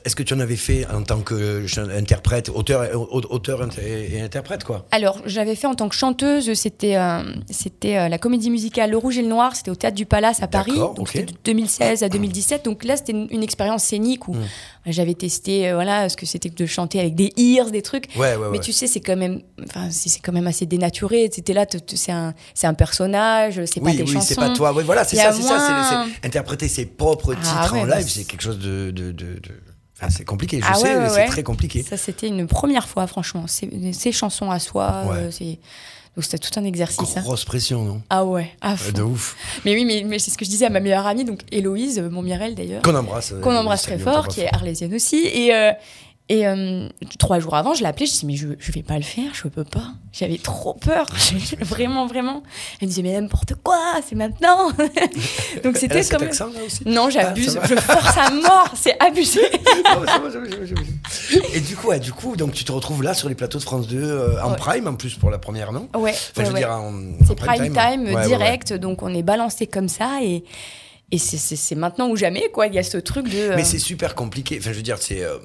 [0.05, 1.65] Est-ce que tu en avais fait en tant que
[1.97, 4.87] interprète, auteur, auteur et, interprète quoi?
[4.93, 8.99] Alors, j'avais fait en tant que chanteuse, c'était euh, c'était euh, la comédie musicale Le
[8.99, 12.03] Rouge et le Noir, c'était au Théâtre du Palace à Paris, donc c'était de 2016
[12.05, 12.65] à 2017.
[12.65, 14.47] Donc là, c'était une, une expérience scénique où Mm.
[14.87, 18.07] j'avais testé voilà, ce que c'était que de chanter avec des ears, des trucs.
[18.17, 18.49] Ouais, ouais, ouais.
[18.53, 19.41] Mais tu sais, c'est quand même,
[19.91, 21.29] c'est quand même assez dénaturé.
[21.33, 24.27] C'était là, c'est un, c'est un personnage, c'est pas oui, tes oui, chansons.
[24.29, 24.73] c'est pas toi.
[24.73, 25.59] Voilà, c'est ça, c'est ça.
[25.59, 28.91] moins- Interpréter ses propres Ah titres en live, c'est quelque chose de.
[28.91, 29.61] de, de- de-
[30.01, 31.27] Enfin, c'est compliqué, je Ah sais, ouais, ouais, c'est ouais.
[31.27, 31.83] très compliqué.
[31.85, 33.45] Ça, c'était une première fois, franchement.
[33.47, 35.61] Ces chansons à soi, euh, c'est
[36.17, 37.17] donc c'était tout un exercice.
[37.17, 37.21] hein.
[37.23, 38.03] Grosse pression, non?
[38.11, 38.91] Ah ouais, à fond.
[38.93, 39.37] De ouf.
[39.65, 42.01] Mais oui, mais, mais c'est ce que je disais à ma meilleure amie, donc Héloïse,
[42.01, 42.83] euh, mon Mirel d'ailleurs.
[42.83, 43.31] Qu'on embrasse.
[43.33, 45.25] euh, qu'on embrasse très fort, qui est arlésienne aussi.
[45.25, 45.71] Et, euh,
[46.33, 48.97] et euh, trois jours avant, je l'ai appelée, je dis mais je, je vais pas
[48.97, 49.89] le faire, je peux pas.
[50.15, 51.07] J'avais trop peur,
[51.61, 52.43] vraiment, vraiment.
[52.81, 54.71] Elle me disait mais n'importe quoi, c'est maintenant.
[55.63, 56.23] Donc c'était comme...
[56.23, 59.43] accent là aussi Non, j'abuse, Ah, je force à mort, c'est abusé.
[59.85, 61.37] Bah, ça va, ça va, ça.
[61.53, 63.63] Et du coup, ouais, du coup, donc tu te retrouves là sur les plateaux de
[63.65, 64.57] France 2 euh, en Ouais.
[64.57, 65.89] prime en plus pour la première, non?
[65.95, 66.93] Ouais, Enfin, ouais, je veux dire en,
[67.27, 70.45] c'est en prime time, direct, donc on est balancé comme ça et,
[71.11, 72.69] et c'est- maintenant ou jamais, quoi.
[72.69, 73.37] Il y a ce truc de...
[73.39, 74.57] euh, Mais c'est super compliqué.
[74.59, 75.37] Enfin, je veux dire, c'est euh,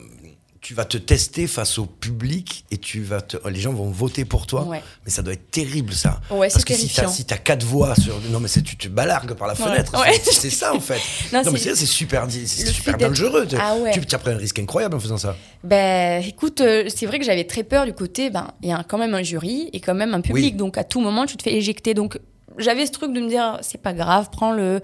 [0.61, 4.25] tu vas te tester face au public et tu vas te, les gens vont voter
[4.25, 4.63] pour toi.
[4.63, 4.81] Ouais.
[5.05, 6.19] Mais ça doit être terrible ça.
[6.31, 9.47] Ouais, Parce que si t'as si quatre voix sur, non mais tu te balargues par
[9.47, 9.93] la fenêtre.
[9.99, 10.19] Ouais.
[10.23, 10.99] C'est- ça en fait.
[11.33, 13.47] Non, non, mais c'est- super, c'est le dangereux.
[13.59, 13.75] Ah.
[13.93, 15.35] Tu, tu as pris un risque incroyable en faisant ça.
[15.63, 18.83] Ben, écoute, euh, c'est vrai que j'avais très peur du côté, ben, il y a
[18.83, 20.57] quand même un jury et quand même un public, Oui.
[20.57, 21.93] donc à tout moment, tu te fais éjecter.
[21.93, 22.19] Donc,
[22.57, 24.81] j'avais ce truc de me dire, c'est pas grave, prends-le.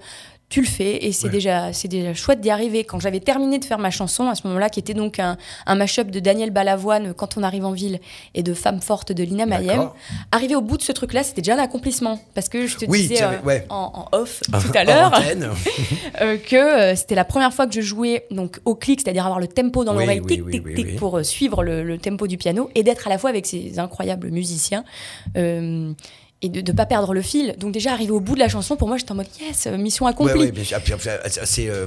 [0.50, 1.32] Tu le fais et c'est Ouais.
[1.32, 2.84] déjà c'est déjà chouette d'y arriver.
[2.84, 5.74] Quand j'avais terminé de faire ma chanson à ce moment-là, qui était donc un, un
[5.74, 7.98] mash-up de Daniel Balavoine quand on arrive en ville
[8.34, 9.88] et de Femme forte de Lina Mayem,
[10.30, 13.08] arriver au bout de ce truc-là, c'était déjà un accomplissement parce que je te Oui,
[13.08, 13.66] disais euh, ouais.
[13.68, 15.12] en, en off tout En à l'heure
[16.20, 19.40] euh, que euh, c'était la première fois que je jouais donc au clic, c'est-à-dire avoir
[19.40, 20.92] le tempo dans l'oreille, oui, tic oui, tic oui, tic oui.
[20.96, 24.30] pour suivre le, le tempo du piano et d'être à la fois avec ces incroyables
[24.30, 24.84] musiciens.
[26.44, 27.54] Et de ne pas perdre le fil.
[27.58, 29.76] Donc déjà, arriver au bout de la chanson, pour moi, j'étais en mode, yes, euh,
[29.78, 30.38] mission Ouais, accomplie.
[30.38, 30.78] ouais, bien sûr.
[31.44, 31.86] C'est, euh,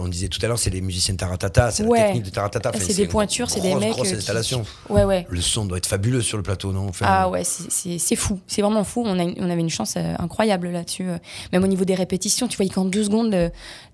[0.00, 1.98] on disait tout à l'heure, c'est les musiciens de Taratata, c'est Ouais.
[1.98, 2.70] la technique de Taratata.
[2.74, 4.64] Enfin, C'est des pointures, c'est des mecs, Grosse euh, qui- installation.
[4.88, 5.26] Ouais, ouais.
[5.28, 6.86] Le son doit être fabuleux sur le plateau, non?
[6.88, 9.02] Enfin, Ah ouais, c'est- fou, c'est vraiment fou.
[9.06, 11.06] On, a, on avait une chance incroyable là-dessus.
[11.52, 13.36] Même au niveau des répétitions, tu voyais qu'en deux secondes,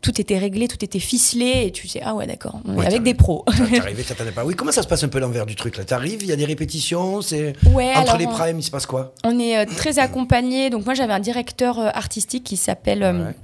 [0.00, 2.86] tout était réglé, tout était ficelé, et tu sais, ah ouais, d'accord, on est Ouais,
[2.86, 3.44] avec des pros.
[3.70, 4.44] T'es arrivé, t'attendais pas.
[4.44, 5.84] Oui, comment ça se passe un peu l'envers du truc là?
[5.84, 8.86] T'arrives, il y a des répétitions, c'est Ouais, entre alors, les primes, il se passe
[8.86, 9.14] quoi?
[9.24, 10.70] On est très accompagné.
[10.70, 13.02] Donc moi j'avais un directeur euh, artistique qui s'appelle.
[13.02, 13.34] euh, Ouais.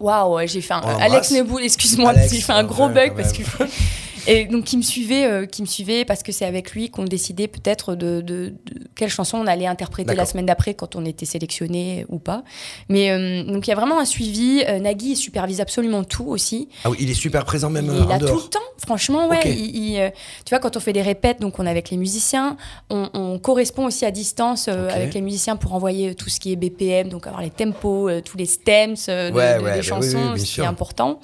[0.00, 0.80] Waouh, j'ai fait un.
[0.84, 1.30] On Alex.
[1.30, 3.42] Neboul, excuse-moi, j'ai fait un gros bug parce que.
[4.26, 7.04] Et donc qui me suivait, euh, qui me suivait parce que c'est avec lui qu'on
[7.04, 11.04] décidait peut-être de, de, de quelle chanson on allait interpréter la semaine d'après quand on
[11.04, 12.44] était sélectionné ou pas.
[12.88, 14.62] Mais euh, donc il y a vraiment un suivi.
[14.68, 16.68] Euh, Nagui il supervise absolument tout aussi.
[16.84, 18.58] Ah oui, il est super présent même Il euh, est en là tout le temps,
[18.86, 19.40] franchement, ouais.
[19.46, 20.10] Il- il, euh,
[20.44, 22.56] tu vois, quand on fait des répètes, donc on est avec les musiciens,
[22.90, 26.52] on, on correspond aussi à distance euh, avec les musiciens pour envoyer tout ce qui
[26.52, 29.76] est BPM, donc avoir les tempos, euh, tous les stems euh, Ouais, de- ouais, des
[29.78, 31.18] bah chansons, oui, ce qui est important.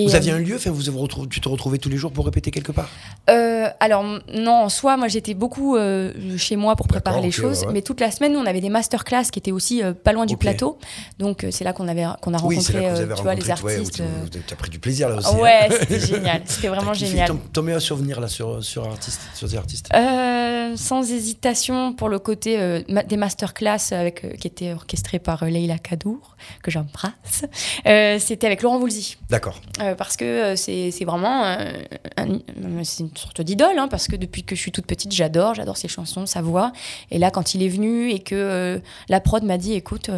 [0.00, 1.96] Et, Vous euh, aviez un lieu, enfin, vous vous retrouvez, tu te retrouvais tous les
[1.98, 2.88] jours pour répéter quelque part?
[3.28, 4.02] Euh, alors
[4.34, 7.72] non, en soi, moi j'étais beaucoup euh, chez moi pour préparer les choses, ouais, ouais.
[7.74, 10.24] mais toute la semaine, nous, on avait des masterclass qui étaient aussi euh, pas loin
[10.26, 10.78] du plateau.
[11.18, 13.64] Donc euh, c'est là qu'on avait qu'on a Oui, rencontré, euh, tu vois, les rencontré,
[13.64, 13.96] ouais, artistes.
[13.96, 15.28] tu euh, as pris du plaisir là aussi.
[15.28, 15.38] hein.
[15.38, 17.28] Ouais, c'était génial, c'était vraiment génial.
[17.28, 19.88] Ton, ton meilleur souvenir là sur, sur, artiste, sur des artistes?
[20.70, 25.18] Euh, sans hésitation pour le côté euh, ma- des masterclass avec, euh, qui étaient orchestrés
[25.18, 27.44] par euh, Leila Kadour, que j'embrasse.
[28.18, 29.16] C'était avec Laurent Voulzy.
[29.28, 29.60] D'accord.
[29.98, 32.84] Parce que c'est vraiment un- une
[33.16, 36.26] sorte d'idole, hein, parce que depuis que je suis toute petite, j'adore, j'adore ses chansons,
[36.26, 36.72] sa voix.
[37.10, 40.12] Et là, quand il est venu et que la prod m'a dit, écoute, tu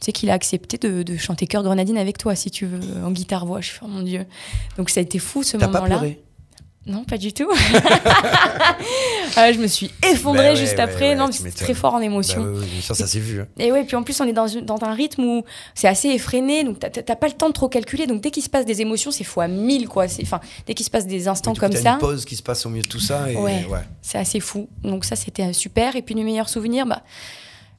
[0.00, 3.10] sais qu'il a accepté de, de chanter Cœur Grenadine avec toi, si tu veux, en
[3.10, 3.60] guitare-voix.
[3.60, 4.26] Je suis, oh mon Dieu.
[4.76, 5.98] Donc ça a été fou ce T'as pas moment-là.
[5.98, 6.22] pleuré?
[6.84, 7.48] Non, pas du tout.
[9.36, 11.08] Ah, je me suis effondrée Bah ouais, juste ouais, après.
[11.10, 12.44] ouais, non, c'est très fort en Bah émotion.
[12.80, 13.40] sûr, ça s'est vu.
[13.40, 13.46] hein.
[13.58, 14.46] Et ouais, puis en plus, on est dans,
[14.82, 18.06] un rythme où c'est assez effréné, donc t'as- pas le temps de trop calculer.
[18.08, 20.06] Donc dès qu'il se passe des émotions, c'est fois 1000, quoi.
[20.22, 22.34] Enfin, dès qu'il se passe des instants Du coup, comme t'as ça, une pause qui
[22.34, 23.30] se passe au milieu de tout ça.
[23.30, 23.64] Et, Ouais.
[24.00, 24.68] c'est assez fou.
[24.82, 25.94] Donc ça, c'était euh, super.
[25.94, 27.02] Et puis le meilleur souvenir, bah.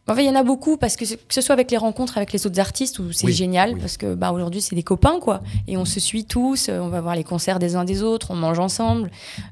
[0.05, 2.17] En fait, il y en a beaucoup parce que que ce soit avec les rencontres
[2.17, 3.79] avec les autres artistes où c'est Oui, génial oui.
[3.79, 6.89] parce que bah aujourd'hui c'est des copains quoi et on se suit tous, euh, on
[6.89, 9.09] va voir les concerts des uns des autres, on mange ensemble.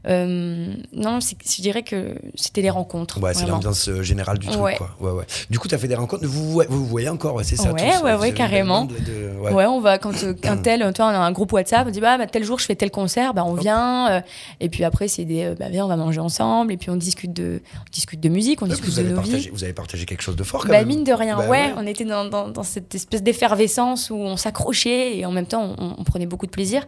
[0.07, 3.21] Euh, non, je dirais que c'était les rencontres.
[3.21, 4.61] Ouais, c'est l'ambiance euh, générale du truc.
[4.61, 4.75] Ouais.
[4.77, 4.89] Quoi.
[4.99, 5.25] Ouais, ouais.
[5.49, 6.25] Du coup, tu as fait des rencontres.
[6.25, 8.85] Vous vous, vous voyez encore, ouais, c'est ça Ouais, tous, ouais, ouais, carrément.
[8.85, 9.53] de- ouais.
[9.53, 9.65] Ouais.
[9.65, 10.11] on va quand
[10.43, 12.65] un tel, toi, on a un groupe WhatsApp, on dit bah, bah, tel jour je
[12.65, 14.21] fais tel concert, bah on vient, euh,
[14.59, 17.33] et puis après c'est des, bah viens on va manger ensemble, et puis on discute
[17.33, 19.49] de, on discute de musique, on discute vous, de avez nos partagé, vies.
[19.53, 20.87] vous avez partagé quelque chose de fort quand Bah même.
[20.87, 24.37] mine de rien, Bah ouais, on était dans, dans, dans cette espèce d'effervescence où on
[24.37, 26.85] s'accrochait et en même temps on, on prenait beaucoup de plaisir.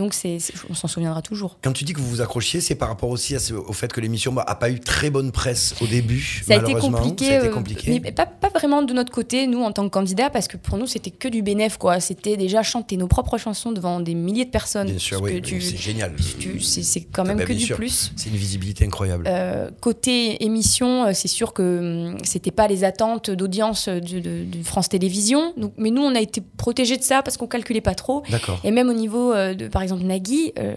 [0.00, 0.38] Donc c'est,
[0.70, 1.58] on s'en souviendra toujours.
[1.62, 3.92] Quand tu dis que vous vous accrochiez, c'est par rapport aussi à ce- au fait
[3.92, 6.42] que l'émission bah, a pas eu très bonne presse au début.
[6.46, 6.98] Ça a été malheureusement.
[6.98, 8.00] compliqué, Ça a été euh, compliqué.
[8.02, 10.78] mais pas, pas vraiment de notre côté, nous en tant que candidats, parce que pour
[10.78, 12.00] nous c'était que du bénéf, quoi.
[12.00, 14.86] C'était déjà chanter nos propres chansons devant des milliers de personnes.
[14.88, 16.14] Bien sûr, oui, c'est génial.
[16.62, 17.76] c'est, quand même Bah, que du sûr.
[17.76, 18.12] plus.
[18.16, 19.24] C'est une visibilité incroyable.
[19.28, 24.44] Euh, côté émission, euh, c'est sûr que hum, c'était pas les attentes d'audience de, de-
[24.44, 25.52] de France Télévisions.
[25.58, 28.22] Donc, mais nous, on a été protégés de ça parce qu'on calculait pas trop.
[28.30, 28.60] D'accord.
[28.64, 30.74] Et même au niveau de, par exemple, Nagui, euh,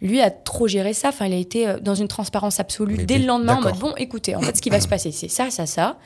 [0.00, 1.08] lui a trop géré ça.
[1.08, 3.78] Enfin, il a été euh, dans une transparence absolue Mais dès le lendemain en mode
[3.78, 5.98] bon, écoutez, en fait, ce qui va se passer, c'est ça, ça, ça.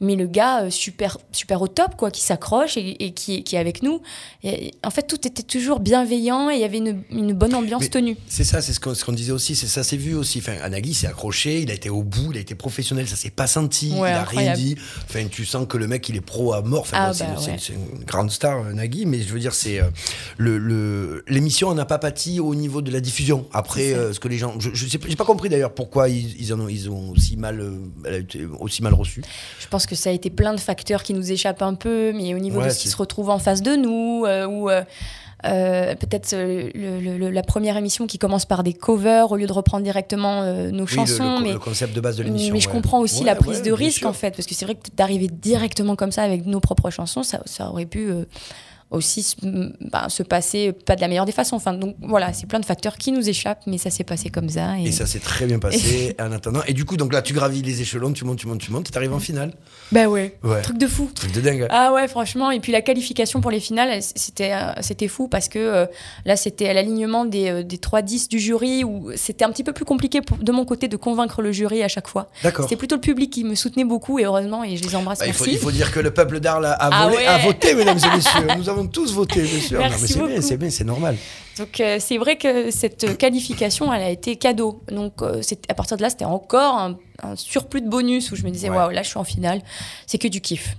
[0.00, 3.42] Mais le gars euh, super, super au top, quoi, qui s'accroche et, et qui, est-
[3.42, 4.00] qui est avec nous.
[4.44, 7.82] Et, en fait, tout était toujours bienveillant et il y avait une, une bonne ambiance
[7.82, 8.16] Mais- tenue.
[8.28, 10.38] C'est ça, c'est ce qu'on ce qu'on disait aussi, c'est ça s'est vu aussi.
[10.38, 13.30] Enfin, Anagui s'est accroché, il a été au bout, il a été professionnel, ça s'est
[13.30, 14.76] pas senti, Ouais, il a rien dit.
[15.08, 16.82] Enfin, tu sens que le mec il est pro à mort.
[16.82, 17.56] Enfin, Ah c'est bah c'est- ouais.
[17.58, 19.86] c'est une grande star, Nagui, mais je veux dire, c'est euh,
[20.38, 23.46] le l'émission n'a pas pâti au niveau de la diffusion.
[23.52, 25.74] Après, C'est euh, ce que les gens, je, je sais, pas- j'ai pas compris d'ailleurs
[25.74, 29.22] pourquoi ils, ils en ont, ils ont aussi mal, euh, aussi mal reçue.
[29.60, 32.34] Je pense que ça a été plein de facteurs qui nous échappent un peu, mais
[32.34, 34.82] au niveau Ouais, de ce qui se retrouve en face de nous, euh, ou euh,
[35.46, 40.42] euh, peut-être la première émission qui commence par des covers au lieu de reprendre directement
[40.44, 41.38] nos Oui, le- chansons.
[41.38, 42.54] le, mais le concept de base de l'émission.
[42.54, 44.08] mais je comprends aussi Ouais, la prise de risque sûr.
[44.08, 47.22] en fait, parce que c'est vrai que d'arriver directement comme ça avec nos propres chansons,
[47.22, 48.10] ça, ça aurait pu
[48.90, 49.36] aussi se-
[49.90, 51.56] bah, se passer pas de la meilleure des façons.
[51.56, 54.48] Enfin, donc voilà, c'est plein de facteurs qui nous échappent, mais ça s'est passé comme
[54.48, 54.78] ça.
[54.78, 56.60] Et, Et ça s'est très bien passé en attendant.
[56.66, 58.90] Et du coup, donc là, tu gravis les échelons, tu montes, tu montes, tu montes,
[58.90, 59.52] t'arrives en finale.
[59.92, 60.62] bah ouais, Ouais.
[60.62, 61.10] truc de fou.
[61.14, 61.66] Truc de dingue.
[61.70, 62.50] Ah ouais, franchement.
[62.50, 65.86] Et puis la qualification pour les finales, c'était euh, c'était fou parce que euh,
[66.24, 69.72] là, c'était à l'alignement des, euh, des 3-10 du jury où c'était un petit peu
[69.72, 72.30] plus compliqué pour- de mon côté de convaincre le jury à chaque fois.
[72.42, 72.64] D'accord.
[72.64, 75.18] C'était plutôt le public qui me soutenait beaucoup et heureusement, et je les embrasse.
[75.18, 75.58] Bah, il, faut, merci.
[75.58, 77.26] il faut dire que le peuple d'Arles a, a Ah volé- ouais.
[77.26, 78.46] a voté, mesdames et messieurs.
[78.56, 79.82] Nous avons tous voté, bien sûr.
[79.98, 81.16] C'est bien, c'est bien, c'est normal.
[81.58, 84.82] Donc euh, c'est vrai que cette qualification, elle a été cadeau.
[84.92, 88.36] Donc euh, c'est- à partir de là, c'était encore un, un surplus de bonus où
[88.36, 88.76] je me disais, Ouais.
[88.76, 89.62] waouh, là je suis en finale,
[90.06, 90.76] c'est que du kiff.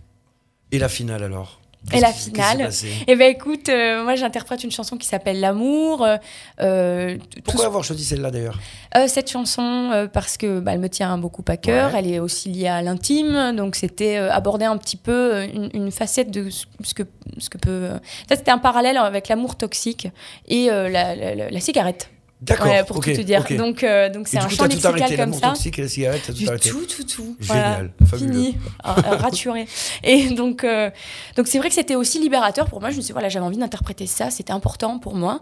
[0.71, 1.59] Et la finale alors?
[1.93, 2.69] Et la finale
[3.07, 6.03] Eh ben écoute, euh, moi j'interprète une chanson qui s'appelle L'amour.
[6.05, 6.17] euh,
[6.61, 8.59] euh, Pourquoi avoir choisi celle-là d'ailleurs
[8.97, 11.99] Euh, cette chanson, parce que bah, elle me tient beaucoup à cœur, Ouais.
[11.99, 16.31] elle est aussi liée à l'intime, donc c'était aborder un petit peu une, une facette
[16.31, 17.03] de ce que,
[17.37, 17.87] ce que peut.
[18.27, 20.09] Ça, c'était un parallèle avec l'amour toxique
[20.47, 22.09] et la, la- la- la cigarette,
[22.41, 22.67] D'accord.
[22.67, 23.43] Ouais, pour tout te dire.
[23.57, 25.49] Donc, euh, donc c'est un coup, tout lexical comme ça.
[25.49, 26.69] toxique et la cigarette, t'as tout arrêté.
[26.69, 27.35] tout, tout, tout.
[27.39, 29.67] Génial, Voilà, fini, Ah, ah, raturé.
[30.03, 30.89] Et donc, euh,
[31.35, 32.91] donc c'est vrai que c'était aussi libérateur pour moi.
[32.91, 35.41] Je me suis dit, voilà, j'avais envie d'interpréter ça, c'était important pour moi.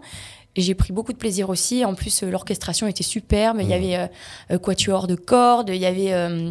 [0.56, 1.84] Et j'ai pris beaucoup de plaisir aussi.
[1.84, 3.58] En plus, euh, l'orchestration était superbe.
[3.60, 3.72] Il y Mm.
[3.72, 4.06] avait euh,
[4.54, 6.50] euh, quatuor de cordes, il y avait, euh,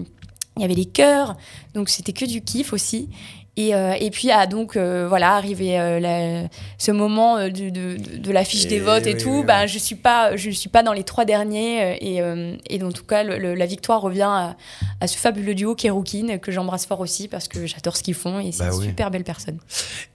[0.56, 1.36] il y avait les chœurs.
[1.74, 3.10] Donc c'était que du kiff aussi.
[3.58, 7.70] Et, euh, et puis, ah, donc, euh, voilà, arrivé euh, la- ce moment euh, de,
[7.70, 10.36] de, de- la fiche Et des votes et oui, tout, oui, bah, je suis pas,
[10.36, 11.82] je suis pas dans les trois derniers.
[11.84, 14.56] euh, Et, euh, et en tout cas, le- le- la victoire revient à,
[15.00, 18.02] à ce fabuleux duo qui est Rookin, que j'embrasse fort aussi parce que j'adore ce
[18.02, 18.86] qu'ils font et c'est Bah une oui.
[18.88, 19.58] super belle personne.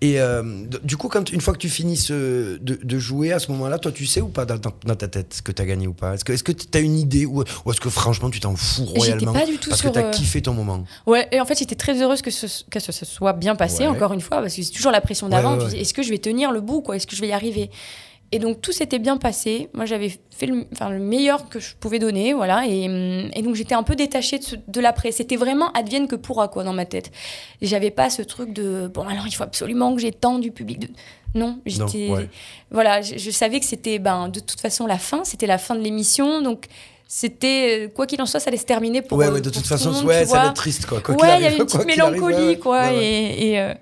[0.00, 0.42] Et euh,
[0.82, 3.78] du coup, quand, une fois que tu finis ce- de, de jouer à ce moment-là,
[3.78, 6.14] toi, tu sais ou pas dans, ta tête ce que tu as gagné ou pas?
[6.14, 9.32] Est-ce que tu as une idée ou, ou est-ce que franchement tu t'en fous royalement?
[9.32, 9.92] pas du tout Parce sur.
[9.92, 10.84] que tu as euh, kiffé ton moment.
[11.06, 13.86] Ouais, et en fait, j'étais très heureuse que ce, que ce, soit bien passé, Ouais.
[13.88, 15.58] encore une fois, parce que c'est toujours la pression d'avant.
[15.58, 15.80] Ouais, ouais.
[15.80, 16.96] Est-ce que je vais tenir le bout, quoi?
[16.96, 17.70] Est-ce que je vais y arriver?
[18.34, 19.68] Et donc, tout s'était bien passé.
[19.74, 22.64] Moi, j'avais fait le, enfin, le meilleur que je pouvais donner, voilà.
[22.66, 22.84] Et,
[23.34, 25.12] et donc, j'étais un peu détachée de, de l'après.
[25.12, 27.10] C'était vraiment advienne que pourra, quoi, dans ma tête.
[27.60, 30.78] J'avais pas ce truc de, bon, alors, il faut absolument que j'ai tant du public.
[30.78, 30.88] de-
[31.34, 32.08] Non, j'étais.
[32.08, 32.28] ouais.
[32.70, 35.24] Voilà, je, je savais que c'était, ben, de toute façon, la fin.
[35.24, 36.40] C'était la fin de l'émission.
[36.40, 36.68] Donc,
[37.06, 39.18] c'était, euh, quoi qu'il en soit, ça allait se terminer pour.
[39.18, 40.46] ouais, euh, ouais, de pour toute façon, monde, ouais, ça vois.
[40.46, 41.02] être triste, quoi.
[41.02, 42.80] quoi Ouais, il y avait une petite arrive, mélancolie, ouais, quoi.
[42.80, 43.04] Ouais, ouais.
[43.04, 43.74] Et, et, euh,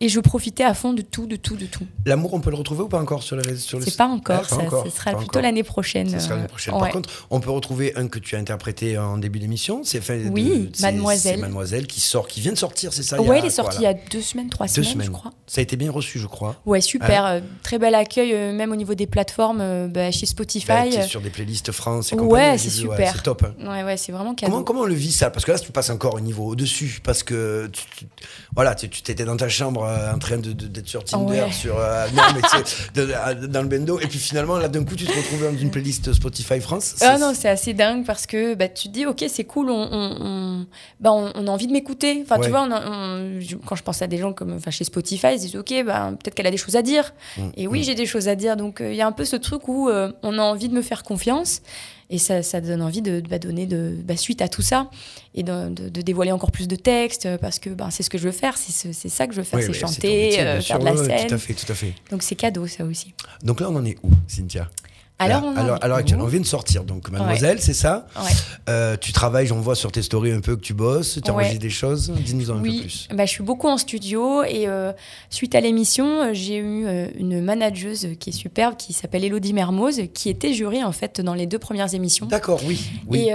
[0.00, 1.86] et je profitais à fond de tout, de tout, de tout.
[2.04, 4.06] L'amour, on peut le retrouver ou pas encore sur les réseaux sur le C'est pas
[4.06, 6.08] encore, Ouais, pas ça, encore, ce sera pas plutôt l'année prochaine.
[6.10, 6.74] Ça sera euh, l'année prochaine.
[6.74, 6.80] ouais.
[6.80, 9.80] Par contre, on peut retrouver un que tu as interprété en début d'émission.
[9.84, 11.40] C'est de- Oui, c'est- Mademoiselle.
[11.40, 13.84] Mademoiselle qui sort, qui vient de sortir, c'est ça a il est sorti quoi, il
[13.84, 15.06] y a deux semaines, trois deux semaines, semaines.
[15.06, 15.32] je crois.
[15.46, 16.56] Ça a été bien reçu, je crois.
[16.66, 17.24] Ouais, super.
[17.26, 20.66] euh, très bel accueil, euh, même au niveau des plateformes, euh, bah, chez Spotify.
[20.66, 23.14] Bah, euh, sur des playlists France et Ouais, c'est super.
[23.16, 23.44] c'est top.
[23.44, 23.70] hein.
[23.70, 24.52] Ouais, ouais, c'est vraiment cadeau.
[24.52, 25.30] Comment, comment on le vit ça?
[25.30, 27.00] Parce que là, tu passes encore un niveau au-dessus.
[27.02, 28.06] Parce que tu, tu-
[28.54, 31.52] voilà, tu tu t'étais dans ta chambre euh, en train d'être sur Tinder, Ouais.
[31.52, 32.42] sur, euh, non, mais
[32.94, 33.98] de- dans le bendo.
[34.00, 36.96] Et puis finalement, là, d'un coup, tu te retrouves dans une playlist Spotify France.
[37.00, 39.88] Ah non, c'est assez dingue parce que bah, tu te dis, ok, c'est cool, on,
[39.90, 40.66] on, on-
[41.00, 42.20] bah, on, a envie de m'écouter.
[42.22, 42.44] Enfin, Ouais.
[42.46, 43.20] tu vois, a-
[43.66, 46.46] quand je pense à des gens comme chez Spotify, ils disent, ok, bah, peut-être qu'elle
[46.46, 47.12] a des choses à dire.
[47.38, 47.84] Mm, Et oui, mm.
[47.84, 48.56] j'ai des choses à dire.
[48.56, 50.74] Donc, euh, il y a un peu ce truc où euh, on a envie de
[50.74, 51.62] me faire confiance.
[52.08, 54.90] Et ça, ça donne envie de, bah, donner de, bah, suite à tout ça
[55.34, 58.24] et de, dévoiler encore plus de textes euh, parce que bah, c'est ce que je
[58.24, 60.66] veux faire, c'est ce- ça que je veux faire, Oui, c'est chanter, métier, euh, sûr,
[60.74, 61.26] faire de la ouais, scène.
[61.28, 61.92] Tout à fait, tout à fait.
[62.10, 63.12] Donc c'est cadeau ça aussi.
[63.42, 64.68] Donc là, on en est où, Cynthia?
[65.18, 68.30] Alors, on alors, alors actuellement, on vient de sortir, donc Mademoiselle, c'est ça Ouais.
[68.68, 71.36] Euh, Tu travailles, j'en vois sur tes stories un peu que tu bosses, tu Ouais.
[71.36, 72.10] enregistres des choses.
[72.10, 73.08] Dis-nous en un peu plus.
[73.14, 74.92] bah, je suis beaucoup en studio et euh,
[75.30, 79.54] suite à l'émission, euh, j'ai eu euh, une manageuse qui est superbe, qui s'appelle Elodie
[79.54, 82.26] Mermoz, qui était jury en fait dans les deux premières émissions.
[82.26, 82.78] D'accord, oui.
[83.06, 83.30] oui.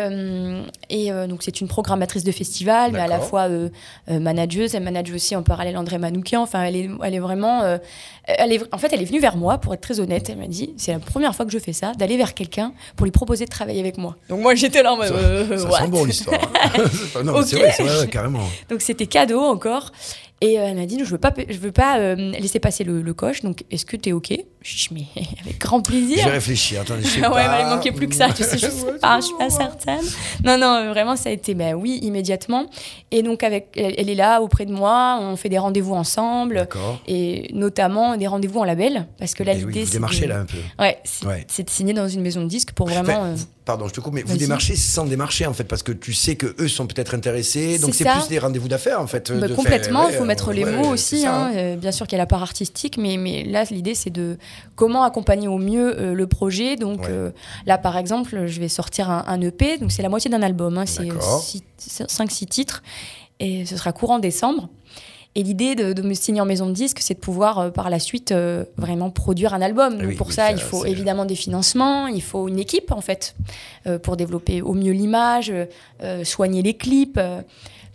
[0.89, 3.47] Et, et donc c'est une programmatrice de festival, mais à la fois
[4.07, 6.43] manageuse, elle manage aussi en parallèle André Manoukian.
[6.43, 7.63] Enfin, elle est, elle est vraiment,
[8.25, 10.29] elle est, en fait, elle est venue vers moi pour être très honnête.
[10.29, 13.05] Elle m'a dit, c'est la première fois que je fais ça, d'aller vers quelqu'un pour
[13.05, 14.15] lui proposer de travailler avec moi.
[14.29, 16.39] Donc moi j'étais là en mode, Ça- euh, ça sent bon l'histoire.
[16.41, 16.83] hein.
[17.23, 18.47] Non, mais c'est vrai, vrai, carrément.
[18.69, 19.91] Donc c'était cadeau encore.
[20.43, 23.13] Et elle m'a dit, je veux pas, je veux pas euh, laisser passer le, le
[23.13, 23.41] coche.
[23.41, 24.33] Donc est-ce que t'es ok?
[24.63, 26.17] Je dis mais avec grand plaisir.
[26.23, 27.61] J'ai réfléchi, attendez, je sais ouais, pas.
[27.61, 30.01] il manquait plus que ça, tu sais, je sais pas, je suis pas certaine.
[30.43, 32.65] Non, non, euh, vraiment, ça a été, ben oui, immédiatement.
[33.11, 36.67] Et donc, avec, elle, elle est là auprès de moi, on fait des rendez-vous ensemble,
[37.07, 40.23] et notamment des rendez-vous en label, parce que là, Eh oui, l'idée, vous c'est.
[40.23, 40.57] de- là un peu.
[40.79, 41.45] Ouais, c'est Ouais.
[41.63, 43.01] de signer dans une maison de disques pour vraiment.
[43.13, 45.91] Enfin, euh, pardon, je te coupe, mais vous démarchez sans démarcher en fait, parce que
[45.91, 49.31] tu sais que eux sont peut-être intéressés, donc C'est plus des rendez-vous d'affaires en fait.
[49.31, 51.21] Bah, de complètement, il faut mettre les mots aussi.
[51.21, 51.55] ça, hein.
[51.55, 54.37] Euh, bien sûr qu'il y a la part artistique, mais, mais là, l'idée, c'est de
[54.75, 56.75] comment accompagner au mieux euh, le projet.
[56.75, 57.31] Donc euh,
[57.65, 60.77] là, par exemple, je vais sortir un, un EP, donc c'est la moitié d'un album,
[60.77, 60.85] hein.
[60.85, 61.43] c'est D'accord.
[61.79, 62.83] 5-6 titres,
[63.39, 64.69] et ce sera courant décembre.
[65.35, 67.89] Et l'idée de, de me signer en maison de disque, c'est de pouvoir euh, par
[67.89, 69.97] la suite euh, vraiment produire un album.
[69.97, 72.99] Donc Oui, pour ça, ça, il faut évidemment des financements, il faut une équipe en
[73.01, 73.33] fait
[73.87, 75.53] euh, pour développer au mieux l'image,
[76.23, 77.15] soigner les clips.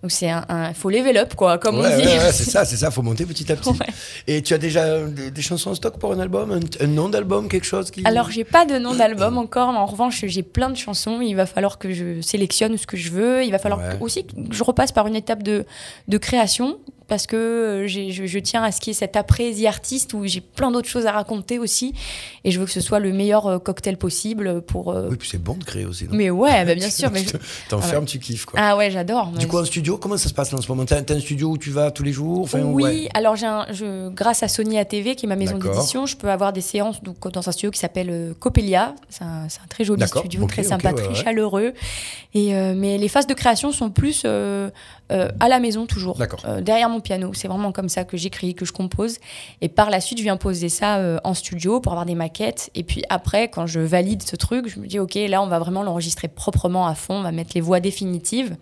[0.03, 2.07] donc c'est un, un- faut level up quoi, comme Ouais, on dit.
[2.07, 3.71] ouais, ouais, c'est ça, c'est ça, faut monter petit à petit.
[4.27, 7.09] Et tu as déjà des, des chansons en stock pour un album, un, un nom
[7.11, 8.03] d'album, quelque chose qui.
[8.07, 11.21] Alors, j'ai pas de nom d'album encore, mais en revanche, j'ai plein de chansons.
[11.21, 13.45] Il va falloir que je sélectionne ce que je veux.
[13.45, 15.65] Il va falloir aussi que je repasse par une étape de,
[16.09, 19.53] de création parce que euh, je, je tiens à ce qu'il y ait cet après
[19.53, 21.95] The Artist où j'ai plein d'autres choses à raconter aussi.
[22.45, 24.93] Et je veux que ce soit le meilleur euh, cocktail possible pour.
[24.93, 26.05] euh, Oui, puis c'est bon de créer aussi.
[26.05, 26.11] non?
[26.13, 27.11] Mais ouais, bah, bien sûr.
[27.13, 27.37] Mais je-
[27.69, 28.59] T'enfermes, tu kiffes quoi.
[28.63, 29.29] Ah ouais, j'adore.
[29.29, 30.85] Du coup, en studio, comment ça se passe là, en ce moment?
[30.85, 32.41] T'as un studio où tu vas tous les jours?
[32.43, 33.09] Enfin, oui, ouais.
[33.15, 36.53] alors j'ai je, grâce à Sony ATV, qui est ma maison d'édition, je peux avoir
[36.53, 38.95] des séances donc, dans un studio qui s'appelle Copelia.
[39.09, 41.15] C'est un, un très joli studio, très sympa, ouais, très ouais.
[41.15, 41.73] chaleureux.
[42.35, 44.71] Et, euh, mais les phases de création sont plus euh,
[45.13, 47.33] euh, à la maison toujours, euh, derrière mon piano.
[47.33, 49.19] C'est vraiment comme ça que j'écris, que je compose.
[49.61, 52.71] Et par la suite, je viens poser ça euh, en studio pour avoir des maquettes.
[52.75, 55.59] Et puis après, quand je valide ce truc, je me dis, OK, là, on va
[55.59, 57.15] vraiment l'enregistrer proprement à fond.
[57.15, 58.57] On va mettre les voix définitives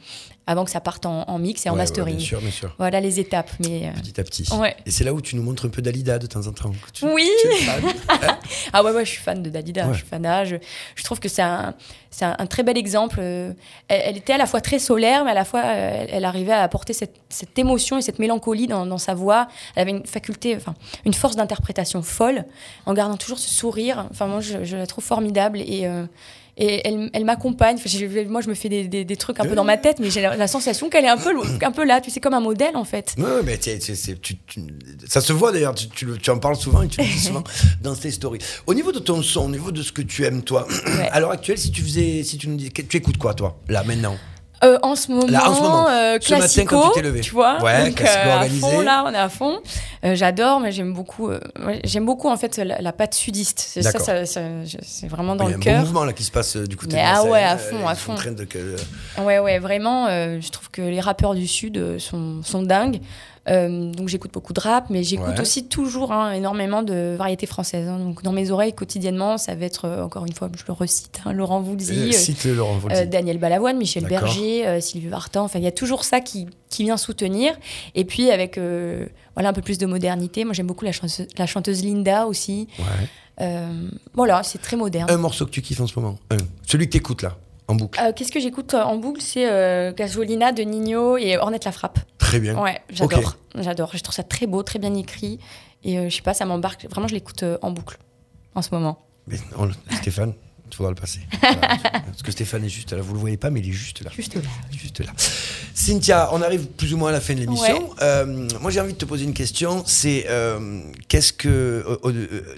[0.46, 2.16] avant que ça parte en, en mix et en Ouais, ouais, mastering.
[2.16, 2.74] bien sûr, bien sûr.
[2.78, 3.50] Voilà les étapes.
[3.60, 4.46] Mais, euh, Petit à petit.
[4.54, 4.76] Ouais.
[4.84, 6.70] Et c'est là où tu nous montres un peu Dalida de temps en temps.
[6.92, 7.28] tu- Oui.
[7.42, 7.82] tu es fan.
[8.72, 9.86] Ah ouais, ouais, je suis fan de Dalida.
[9.92, 10.22] Je suis fan.
[10.44, 10.56] Je,
[10.94, 11.74] je trouve que c'est un,
[12.20, 13.16] un, un très bel exemple.
[13.20, 13.52] Euh,
[13.88, 16.24] Elle, elle était à la fois très solaire, mais à la fois, euh, elle, elle
[16.24, 19.48] arrivait à apporter cette, cette émotion et cette mélancolie dans, dans sa voix.
[19.76, 20.74] Elle avait une faculté, enfin,
[21.06, 22.44] une force d'interprétation folle,
[22.86, 24.06] en gardant toujours ce sourire.
[24.10, 25.86] Enfin, moi, je, je la trouve formidable et.
[25.86, 26.04] euh,
[26.56, 27.76] et elle, elle m'accompagne.
[27.76, 27.88] Enfin,
[28.28, 30.20] moi, je me fais des, des- des trucs un peu dans ma tête, mais j'ai
[30.20, 31.30] la, la sensation qu'elle est un peu,
[31.62, 32.00] un peu là.
[32.00, 33.14] Tu sais, comme un modèle, en fait.
[33.18, 33.78] Ouais, mais tu-
[34.20, 34.36] tu-
[35.08, 37.44] ça se voit d'ailleurs, tu, tu en parles souvent et tu le dis souvent
[37.82, 38.38] dans tes stories.
[38.66, 41.08] Au niveau de ton son, au niveau de ce que tu aimes toi, Ouais.
[41.10, 43.82] à l'heure actuelle, si tu faisais, si tu nous dis, tu écoutes quoi toi, là,
[43.84, 44.16] maintenant?
[44.62, 45.88] Euh, en ce moment, Là, en ce moment.
[45.88, 47.20] euh, Ce matin, classico, quand tu levé.
[47.20, 48.04] tu vois, Ouais, donc, euh,
[48.38, 49.58] à fond là, on est à fond.
[50.04, 51.40] Euh, J'adore, mais j'aime beaucoup, euh,
[51.82, 53.58] j'aime beaucoup en fait la, la pâte sudiste.
[53.58, 54.40] C'est ça, ça, ça-
[54.82, 55.80] c'est vraiment dans Il y a le un bon cœur.
[55.80, 57.94] mouvement là qui se passe euh, du côté Mais de ah ouais, à fond, à
[57.94, 58.14] fond.
[58.14, 58.76] de
[59.22, 60.06] Ouais, ouais, vraiment.
[60.08, 63.00] je trouve que les rappeurs du sud sont, sont dingues.
[63.48, 65.40] Euh, donc j'écoute beaucoup de rap, mais j'écoute Ouais.
[65.40, 67.86] aussi toujours hein, énormément de variétés françaises.
[67.88, 67.98] hein.
[67.98, 71.20] Donc dans mes oreilles quotidiennement, ça va être euh, encore une fois, je le recite,
[71.26, 72.96] hein, Laurent Voulzy, Euh, euh, Cite Laurent Voulzy.
[73.02, 74.06] euh, Daniel Balavoine, Michel.
[74.06, 75.44] Berger, euh, Sylvie Vartan.
[75.44, 77.54] Enfin, il y a toujours ça qui, qui vient soutenir.
[77.94, 78.58] Et puis avec
[79.34, 80.44] voilà un peu plus de modernité.
[80.44, 82.68] Moi, j'aime beaucoup la chanteuse, la chanteuse Linda aussi.
[82.78, 83.46] Ouais.
[84.14, 85.10] Voilà, c'est très moderne.
[85.10, 86.36] Un morceau que tu kiffes en ce moment, un.
[86.66, 87.36] celui que t'écoutes là,
[87.68, 88.00] en boucle.
[88.00, 91.72] Euh, Qu'est-ce que j'écoute euh, en boucle C'est euh, Gasolina de Nino et Ornette la
[91.72, 91.98] frappe.
[92.18, 92.60] Très bien.
[92.60, 93.36] Ouais, j'adore.
[93.58, 93.90] J'adore.
[93.94, 95.38] Je trouve ça très beau, très bien écrit.
[95.82, 96.86] Et euh, je sais pas, ça m'embarque.
[96.90, 97.98] Vraiment, je l'écoute en boucle
[98.54, 99.04] en ce moment.
[99.26, 100.34] Mais non, Stéphane,
[100.70, 101.20] il faudra le passer.
[101.40, 104.02] Voilà, Parce que Stéphane est juste là, vous le voyez pas, mais il est juste
[104.02, 104.10] là.
[104.14, 104.42] Juste là.
[104.70, 105.12] Juste là.
[105.74, 107.90] Cynthia, on arrive plus ou moins à la fin de l'émission.
[108.60, 109.82] Moi, j'ai envie de te poser une question.
[109.86, 110.26] C'est
[111.08, 111.98] qu'est-ce que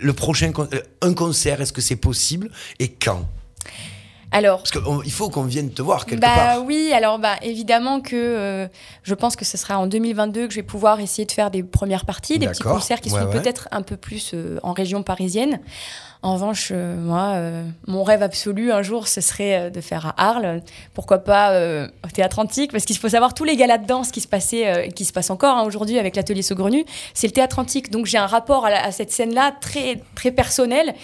[0.01, 0.53] le prochain
[1.01, 3.29] un concert Est-ce que c'est possible et quand?
[4.33, 6.65] Alors, Parce qu'il faut qu'on vienne te voir quelque bah part.
[6.65, 8.67] oui, alors bah évidemment que euh,
[9.05, 11.63] je pense que ce sera en 2022 que je vais pouvoir essayer de faire des
[11.63, 13.41] premières parties, des petits concerts qui Ouais, seront ouais.
[13.41, 15.61] peut-être un peu plus euh, en région parisienne.
[16.23, 17.35] En revanche, euh, moi,
[17.87, 20.61] mon rêve absolu un jour, ce serait de faire à Arles.
[20.93, 21.53] Pourquoi pas
[22.05, 22.73] au Théâtre Antique?
[22.73, 25.31] Parce qu'il faut savoir tous les galas de danse qui se passaient, qui se passent
[25.31, 26.85] encore hein, aujourd'hui avec l'atelier Saugrenu,
[27.15, 27.91] c'est le Théâtre Antique.
[27.93, 30.95] Donc j'ai un rapport à, la- à cette scène-là très très personnel.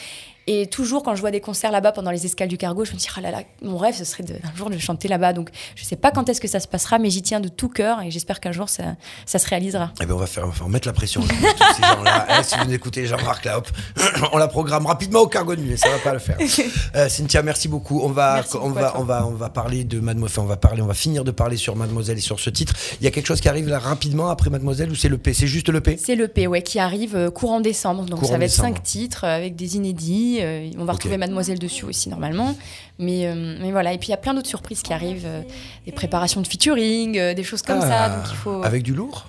[0.46, 2.96] Et toujours, quand je vois des concerts là-bas pendant les escales du cargo, je me
[2.96, 5.32] dis, ah là là, mon rêve, ce serait de- un jour de chanter là-bas.
[5.32, 7.68] Donc, je sais pas quand est-ce que ça se passera, mais j'y tiens de tout
[7.68, 8.82] cœur et j'espère qu'un jour, ça,
[9.24, 9.92] ça se réalisera.
[10.00, 12.26] Eh ben, on va faire, on va mettre la pression sur tous ces gens-là.
[12.40, 13.68] Eh, si vous écoutez Jean-Marc là, hop,
[14.32, 16.36] on la programme rapidement au cargo de nuit, mais ça va pas le faire.
[16.94, 18.00] Euh, Cynthia, merci beaucoup.
[18.02, 20.40] On va, Merci on beaucoup va, on va, on va parler de Mademoiselle.
[20.40, 22.74] On va parler, on va finir de parler sur Mademoiselle et sur ce titre.
[23.00, 25.32] Il y a quelque chose qui arrive là rapidement après Mademoiselle ou c'est le P?
[25.32, 25.96] C'est juste le P?
[26.02, 28.04] C'est l'EP, ouais, qui arrive euh, courant décembre.
[28.04, 30.31] Donc, Courant ça va être cinq titres euh, avec des inédits.
[30.40, 32.56] Euh, on va retrouver Mademoiselle dessus aussi, normalement.
[32.98, 33.92] Mais, euh, mais voilà.
[33.92, 35.26] Et puis, il y a plein d'autres surprises qui arrivent.
[35.26, 35.42] euh,
[35.86, 38.04] des préparations de featuring, des choses comme ça.
[38.04, 38.62] Ah, Donc, il faut.
[38.62, 39.26] Avec du lourd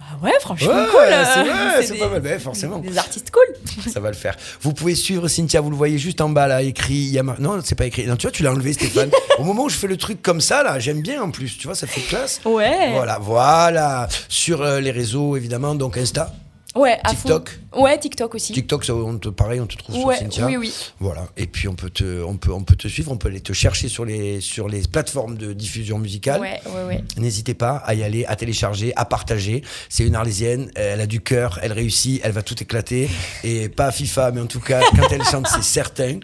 [0.00, 1.00] Ah ouais, franchement, Ouais, cool.
[1.32, 2.78] c'est vrai, c'est des- pas mal, ouais, forcément.
[2.80, 3.90] Des artistes cool.
[3.90, 4.36] Ça va le faire.
[4.60, 6.94] Vous pouvez suivre Cynthia, vous le voyez juste en bas là, écrit.
[6.94, 8.04] Y a mar- Non, c'est pas écrit.
[8.06, 9.10] Non, tu vois, tu l'as enlevé, Stéphane.
[9.38, 11.56] Au moment où je fais le truc comme ça, là, j'aime bien en plus.
[11.56, 12.40] Tu vois, ça fait classe.
[12.44, 12.90] Ouais.
[12.92, 14.08] Voilà, voilà.
[14.28, 16.34] Sur euh, les réseaux, évidemment, donc Insta,
[16.74, 17.58] Ouais, à TikTok.
[17.72, 17.82] fond.
[17.82, 18.52] Ouais, TikTok aussi.
[18.52, 20.46] TikTok, ça, on te, pareil, on te trouve Ouais, sur Cynthia.
[20.46, 20.74] oui, oui.
[21.00, 21.26] Voilà.
[21.36, 23.52] Et puis on peut te, on peut, on peut te suivre, on peut aller te
[23.52, 26.40] chercher sur les, sur les plateformes de diffusion musicale.
[26.40, 27.04] Ouais, ouais, ouais.
[27.18, 29.62] N'hésitez pas à y aller, à télécharger, à partager.
[29.88, 33.08] C'est une Arlésienne, elle a du cœur, elle réussit, elle va tout éclater.
[33.44, 36.18] Et pas à FIFA, mais en tout cas, quand elle chante, c'est certain.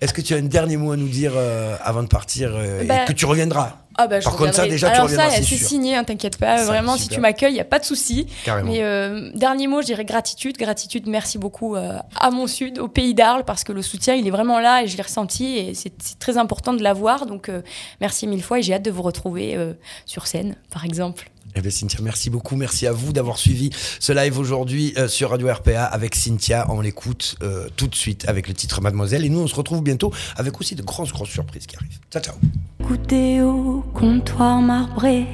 [0.00, 2.84] Est-ce que tu as un dernier mot à nous dire euh, avant de partir euh,
[2.84, 3.81] Bah, et que tu reviendras?
[3.96, 6.58] Ah bah, je Par contre, ça, déjà, Alors ça, c'est signé, hein, t'inquiète pas.
[6.58, 8.26] Ça, Vraiment, si tu m'accueilles, il n'y a pas de souci.
[8.44, 8.70] Carrément.
[8.70, 10.56] Mais euh, dernier mot, je dirais gratitude.
[10.56, 14.26] Gratitude, merci beaucoup euh, à mon sud, au pays d'Arles, parce que le soutien, il
[14.26, 17.26] est vraiment là et je l'ai ressenti et c'est c'est très important de l'avoir.
[17.26, 17.62] Donc, euh,
[18.00, 19.72] merci mille fois et j'ai hâte de vous retrouver euh,
[20.06, 21.30] sur scène, par exemple.
[21.54, 22.56] Eh bien, Cynthia, merci beaucoup.
[22.56, 26.66] Merci à vous d'avoir suivi ce live aujourd'hui euh, sur Radio RPA avec Cynthia.
[26.70, 29.24] On l'écoute euh, tout de suite avec le titre Mademoiselle.
[29.24, 31.98] Et nous, on se retrouve bientôt avec aussi de grosses, grosses surprises qui arrivent.
[32.10, 32.34] Ciao, ciao.
[32.80, 35.26] Goûter au comptoir marbré,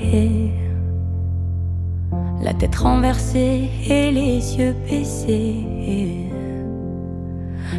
[2.42, 5.64] la tête renversée et les yeux baissés.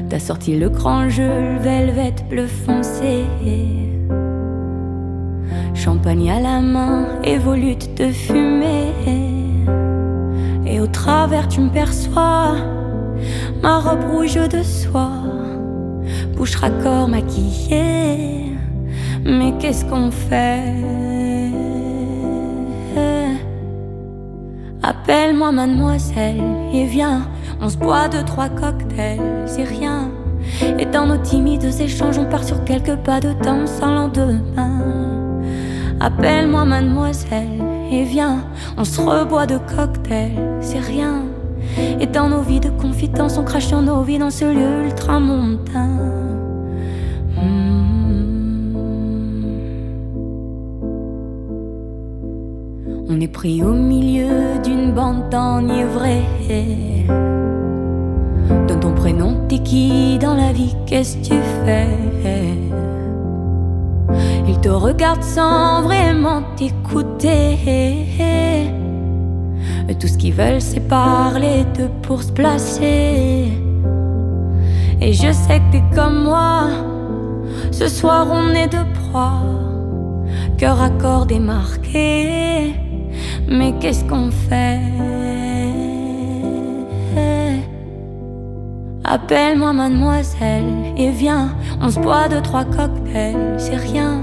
[0.10, 3.26] T'as sorti le grand jeu, le velvet bleu foncé.
[5.74, 8.94] Champagne à la main et volute de fumée.
[10.66, 12.56] Et au travers, tu me perçois,
[13.62, 15.24] ma robe rouge de soie,
[16.36, 18.54] bouche raccord maquillée.
[19.26, 20.76] Mais qu'est-ce qu'on fait?
[24.82, 26.42] Appelle-moi mademoiselle
[26.74, 27.28] et viens,
[27.62, 30.10] on se boit deux, trois cocktails, c'est rien.
[30.80, 35.29] Et dans nos timides échanges, on part sur quelques pas de temps sans lendemain.
[36.02, 38.46] Appelle-moi mademoiselle et viens,
[38.78, 40.32] on se reboit de cocktails,
[40.62, 41.24] c'est rien.
[42.00, 45.90] Et dans nos vies de confidence, on crache sur nos vies dans ce lieu ultramontain.
[53.12, 56.24] On est pris au milieu d'une bande d'enivrés.
[58.68, 62.69] Donne ton prénom, t'es qui dans la vie, qu'est-ce que tu fais?
[64.62, 67.58] Te regardent sans vraiment t'écouter.
[70.00, 73.52] Tout ce qu'ils veulent, c'est parler de pour se placer.
[75.02, 76.70] Et je sais que t'es comme moi.
[77.72, 79.42] Ce soir, on est de proie.
[80.58, 82.76] Cœur à corps démarqué.
[83.50, 84.80] Mais qu'est-ce qu'on fait?
[89.04, 91.50] Appelle-moi mademoiselle et viens,
[91.82, 94.22] on se boit deux, trois cocktails, c'est rien.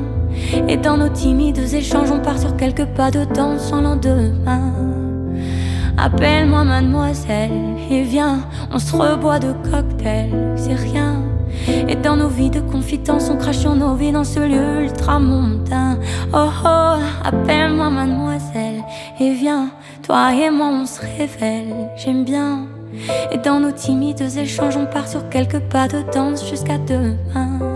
[0.68, 4.72] Et dans nos timides échanges, on part sur quelques pas de temps sans lendemain.
[5.98, 7.50] Appelle-moi mademoiselle
[7.90, 11.22] et viens, on se reboit de cocktails, c'est rien.
[11.88, 15.98] Et dans nos vies de confidence, on crache sur nos vies dans ce lieu ultramontain.
[16.34, 18.82] Oh oh, appelle-moi mademoiselle
[19.18, 19.70] et viens,
[20.02, 22.66] toi et moi on se révèle, j'aime bien.
[23.32, 27.75] Et dans nos timides échanges, on part sur quelques pas de danse jusqu'à demain.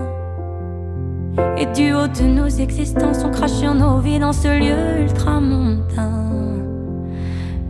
[1.61, 6.25] Et du haut de nos existences, on crache sur nos vies dans ce lieu ultramontain.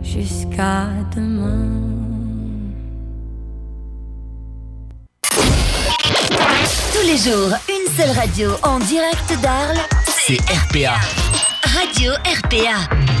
[0.01, 1.67] Jusqu'à demain.
[6.93, 9.81] Tous les jours, une seule radio en direct d'Arles.
[10.07, 10.95] C'est RPA.
[11.77, 13.20] Radio RPA.